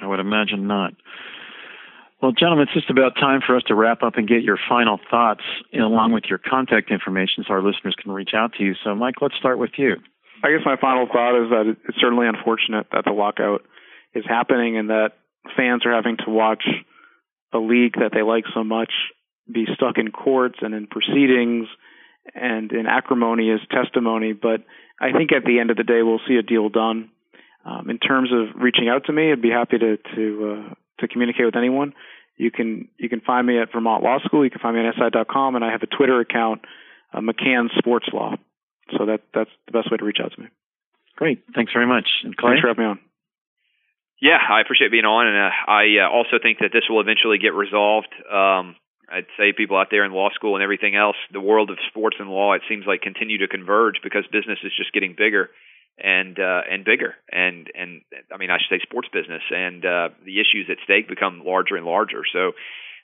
I 0.00 0.06
would 0.06 0.20
imagine 0.20 0.66
not. 0.66 0.94
Well, 2.20 2.32
gentlemen, 2.32 2.66
it's 2.66 2.74
just 2.74 2.90
about 2.90 3.14
time 3.14 3.40
for 3.46 3.56
us 3.56 3.62
to 3.68 3.76
wrap 3.76 4.02
up 4.02 4.16
and 4.16 4.26
get 4.26 4.42
your 4.42 4.58
final 4.68 4.98
thoughts 5.08 5.42
along 5.72 6.12
with 6.12 6.24
your 6.28 6.38
contact 6.38 6.90
information 6.90 7.44
so 7.46 7.54
our 7.54 7.62
listeners 7.62 7.94
can 8.00 8.10
reach 8.10 8.30
out 8.34 8.54
to 8.54 8.64
you. 8.64 8.74
So, 8.82 8.94
Mike, 8.96 9.16
let's 9.20 9.36
start 9.36 9.58
with 9.58 9.70
you. 9.76 9.94
I 10.42 10.50
guess 10.50 10.66
my 10.66 10.76
final 10.80 11.06
thought 11.06 11.44
is 11.44 11.50
that 11.50 11.76
it's 11.88 11.98
certainly 12.00 12.26
unfortunate 12.26 12.86
that 12.92 13.04
the 13.04 13.12
lockout 13.12 13.62
is 14.14 14.24
happening 14.28 14.76
and 14.76 14.90
that 14.90 15.10
fans 15.56 15.86
are 15.86 15.94
having 15.94 16.16
to 16.24 16.30
watch 16.30 16.64
a 17.52 17.58
league 17.58 17.94
that 17.94 18.10
they 18.12 18.22
like 18.22 18.44
so 18.52 18.64
much 18.64 18.92
be 19.52 19.66
stuck 19.74 19.96
in 19.96 20.10
courts 20.10 20.58
and 20.60 20.74
in 20.74 20.86
proceedings 20.86 21.68
and 22.34 22.72
in 22.72 22.86
acrimonious 22.86 23.60
testimony. 23.70 24.32
But 24.32 24.64
I 25.00 25.12
think 25.16 25.32
at 25.32 25.44
the 25.44 25.60
end 25.60 25.70
of 25.70 25.76
the 25.76 25.84
day, 25.84 26.02
we'll 26.02 26.20
see 26.26 26.36
a 26.36 26.42
deal 26.42 26.68
done. 26.68 27.10
Um, 27.64 27.90
in 27.90 27.98
terms 27.98 28.30
of 28.32 28.60
reaching 28.60 28.88
out 28.88 29.06
to 29.06 29.12
me, 29.12 29.32
I'd 29.32 29.42
be 29.42 29.50
happy 29.50 29.78
to 29.78 29.96
to 30.14 30.66
uh, 30.70 30.74
to 30.98 31.08
communicate 31.08 31.46
with 31.46 31.56
anyone, 31.56 31.94
you 32.36 32.50
can 32.50 32.88
you 32.98 33.08
can 33.08 33.20
find 33.20 33.46
me 33.46 33.58
at 33.58 33.72
Vermont 33.72 34.02
Law 34.02 34.18
School. 34.24 34.44
You 34.44 34.50
can 34.50 34.60
find 34.60 34.76
me 34.76 34.82
on 34.82 34.92
SI.com, 34.96 35.56
and 35.56 35.64
I 35.64 35.72
have 35.72 35.82
a 35.82 35.86
Twitter 35.86 36.20
account, 36.20 36.62
uh, 37.12 37.20
McCann 37.20 37.68
Sports 37.76 38.06
Law. 38.12 38.36
So 38.96 39.06
that 39.06 39.22
that's 39.34 39.50
the 39.66 39.72
best 39.72 39.90
way 39.90 39.98
to 39.98 40.04
reach 40.04 40.18
out 40.22 40.32
to 40.32 40.40
me. 40.40 40.48
Great, 41.16 41.42
thanks 41.54 41.72
very 41.72 41.86
much. 41.86 42.08
And 42.22 42.36
Clay? 42.36 42.50
Thanks 42.52 42.60
for 42.62 42.68
having 42.68 42.84
me 42.84 42.90
on. 42.90 43.00
Yeah, 44.20 44.38
I 44.38 44.60
appreciate 44.60 44.90
being 44.90 45.04
on, 45.04 45.26
and 45.26 45.36
uh, 45.36 45.70
I 45.70 46.06
uh, 46.06 46.10
also 46.10 46.38
think 46.42 46.58
that 46.58 46.70
this 46.72 46.84
will 46.88 47.00
eventually 47.00 47.38
get 47.38 47.54
resolved. 47.54 48.10
Um, 48.26 48.74
I'd 49.10 49.30
say 49.38 49.52
people 49.56 49.76
out 49.76 49.88
there 49.90 50.04
in 50.04 50.12
law 50.12 50.30
school 50.34 50.54
and 50.54 50.62
everything 50.62 50.94
else, 50.94 51.16
the 51.32 51.40
world 51.40 51.70
of 51.70 51.78
sports 51.88 52.16
and 52.18 52.28
law, 52.28 52.54
it 52.54 52.62
seems 52.68 52.84
like 52.86 53.00
continue 53.00 53.38
to 53.38 53.48
converge 53.48 53.96
because 54.02 54.24
business 54.30 54.58
is 54.62 54.72
just 54.76 54.92
getting 54.92 55.14
bigger 55.16 55.50
and 56.02 56.38
uh, 56.38 56.62
and 56.70 56.84
bigger, 56.84 57.14
and 57.30 57.70
and 57.74 58.02
I 58.32 58.36
mean 58.38 58.50
I 58.50 58.58
should 58.58 58.78
say 58.78 58.82
sports 58.82 59.08
business, 59.12 59.42
and 59.50 59.84
uh, 59.84 60.08
the 60.24 60.40
issues 60.40 60.68
at 60.70 60.78
stake 60.84 61.08
become 61.08 61.42
larger 61.44 61.76
and 61.76 61.86
larger. 61.86 62.22
So 62.32 62.52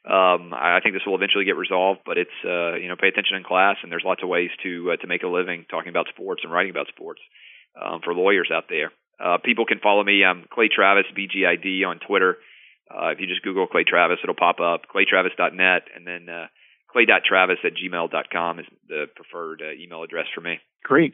um, 0.04 0.52
I 0.52 0.80
think 0.82 0.94
this 0.94 1.02
will 1.06 1.16
eventually 1.16 1.44
get 1.44 1.56
resolved, 1.56 2.00
but 2.04 2.18
it's 2.18 2.38
uh, 2.44 2.74
you 2.76 2.88
know 2.88 2.96
pay 2.96 3.08
attention 3.08 3.36
in 3.36 3.44
class, 3.44 3.76
and 3.82 3.90
there's 3.90 4.04
lots 4.04 4.22
of 4.22 4.28
ways 4.28 4.50
to 4.62 4.92
uh, 4.92 4.96
to 4.96 5.06
make 5.06 5.22
a 5.22 5.28
living 5.28 5.66
talking 5.70 5.88
about 5.90 6.06
sports 6.08 6.42
and 6.44 6.52
writing 6.52 6.70
about 6.70 6.88
sports 6.88 7.20
um, 7.80 8.00
for 8.04 8.14
lawyers 8.14 8.50
out 8.52 8.64
there. 8.68 8.92
Uh, 9.18 9.38
people 9.42 9.64
can 9.64 9.78
follow 9.78 10.02
me. 10.02 10.24
I'm 10.24 10.44
Clay 10.52 10.68
Travis 10.68 11.06
BGID 11.16 11.86
on 11.86 12.00
Twitter. 12.00 12.36
Uh, 12.90 13.08
if 13.08 13.20
you 13.20 13.26
just 13.26 13.42
Google 13.42 13.66
Clay 13.66 13.84
Travis, 13.84 14.18
it'll 14.22 14.34
pop 14.34 14.60
up. 14.60 14.82
ClayTravis.net, 14.92 15.88
and 15.94 16.06
then 16.06 16.28
uh, 16.28 16.46
clay.travis 16.94 17.58
at 17.64 17.72
gmail.com 17.74 18.60
is 18.60 18.66
the 18.88 19.06
preferred 19.14 19.60
uh, 19.60 19.72
email 19.72 20.02
address 20.02 20.26
for 20.32 20.40
me. 20.40 20.60
Great. 20.84 21.12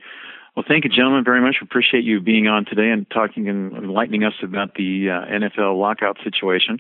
Well, 0.54 0.64
thank 0.66 0.84
you, 0.84 0.90
gentlemen, 0.90 1.24
very 1.24 1.40
much. 1.40 1.56
We 1.60 1.64
appreciate 1.64 2.04
you 2.04 2.20
being 2.20 2.48
on 2.48 2.66
today 2.66 2.90
and 2.90 3.08
talking 3.10 3.48
and 3.48 3.72
enlightening 3.72 4.24
us 4.24 4.34
about 4.42 4.74
the 4.74 5.08
uh, 5.08 5.26
NFL 5.26 5.78
lockout 5.78 6.18
situation. 6.22 6.78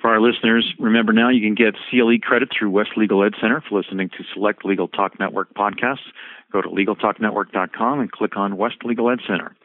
For 0.00 0.10
our 0.10 0.20
listeners, 0.20 0.74
remember 0.78 1.12
now 1.12 1.28
you 1.28 1.40
can 1.40 1.54
get 1.54 1.74
CLE 1.90 2.18
credit 2.22 2.50
through 2.56 2.70
West 2.70 2.90
Legal 2.96 3.24
Ed 3.24 3.32
Center 3.40 3.62
for 3.66 3.80
listening 3.80 4.10
to 4.10 4.24
select 4.32 4.64
Legal 4.64 4.88
Talk 4.88 5.18
Network 5.18 5.54
podcasts. 5.54 6.12
Go 6.52 6.60
to 6.60 6.68
LegalTalkNetwork.com 6.68 8.00
and 8.00 8.12
click 8.12 8.36
on 8.36 8.56
West 8.56 8.84
Legal 8.84 9.10
Ed 9.10 9.20
Center. 9.26 9.56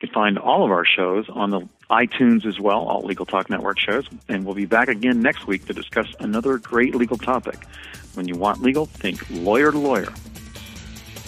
You 0.00 0.08
can 0.08 0.14
find 0.14 0.38
all 0.38 0.62
of 0.62 0.70
our 0.70 0.84
shows 0.84 1.26
on 1.30 1.48
the 1.48 1.62
iTunes 1.88 2.44
as 2.44 2.60
well, 2.60 2.80
all 2.80 3.00
Legal 3.00 3.24
Talk 3.24 3.48
Network 3.48 3.78
shows. 3.78 4.06
And 4.28 4.44
we'll 4.44 4.54
be 4.54 4.66
back 4.66 4.88
again 4.88 5.22
next 5.22 5.46
week 5.46 5.64
to 5.66 5.72
discuss 5.72 6.06
another 6.20 6.58
great 6.58 6.94
legal 6.94 7.16
topic. 7.16 7.64
When 8.12 8.28
you 8.28 8.36
want 8.36 8.60
legal, 8.60 8.84
think 8.84 9.24
lawyer 9.30 9.72
to 9.72 9.78
lawyer. 9.78 10.12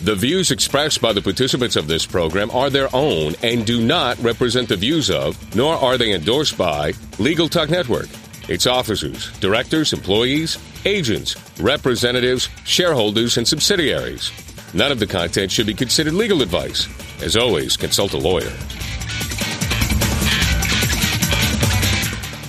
The 0.02 0.14
views 0.14 0.50
expressed 0.50 1.00
by 1.00 1.14
the 1.14 1.22
participants 1.22 1.76
of 1.76 1.88
this 1.88 2.04
program 2.04 2.50
are 2.50 2.68
their 2.68 2.94
own 2.94 3.34
and 3.42 3.64
do 3.64 3.80
not 3.80 4.18
represent 4.18 4.68
the 4.68 4.76
views 4.76 5.10
of, 5.10 5.56
nor 5.56 5.74
are 5.74 5.96
they 5.96 6.12
endorsed 6.12 6.58
by, 6.58 6.92
Legal 7.18 7.48
Talk 7.48 7.70
Network, 7.70 8.08
its 8.50 8.66
officers, 8.66 9.32
directors, 9.38 9.94
employees, 9.94 10.58
agents, 10.84 11.36
representatives, 11.58 12.50
shareholders, 12.64 13.38
and 13.38 13.48
subsidiaries. 13.48 14.30
None 14.74 14.92
of 14.92 14.98
the 14.98 15.06
content 15.06 15.50
should 15.50 15.66
be 15.66 15.74
considered 15.74 16.12
legal 16.12 16.42
advice. 16.42 16.86
As 17.20 17.36
always, 17.36 17.76
consult 17.76 18.14
a 18.14 18.18
lawyer. 18.18 18.50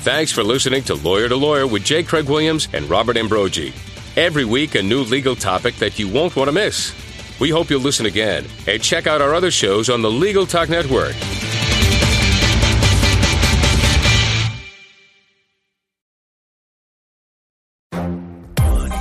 Thanks 0.02 0.32
for 0.32 0.44
listening 0.44 0.84
to 0.84 0.96
Lawyer 0.96 1.28
to 1.28 1.36
Lawyer 1.36 1.68
with 1.68 1.84
J. 1.84 2.04
Craig 2.04 2.30
Williams 2.30 2.68
and 2.74 2.90
Robert 2.90 3.18
Ambrogi. 3.18 3.74
Every 4.16 4.46
week, 4.46 4.76
a 4.76 4.82
new 4.82 5.02
legal 5.04 5.36
topic 5.36 5.76
that 5.76 6.00
you 6.00 6.08
won't 6.08 6.36
want 6.36 6.48
to 6.48 6.52
miss. 6.52 6.94
We 7.40 7.50
hope 7.50 7.70
you'll 7.70 7.82
listen 7.82 8.06
again 8.06 8.46
and 8.68 8.82
check 8.82 9.08
out 9.08 9.22
our 9.22 9.34
other 9.34 9.52
shows 9.52 9.90
on 9.90 10.02
the 10.02 10.12
Legal 10.12 10.46
Talk 10.46 10.70
Network. 10.70 11.16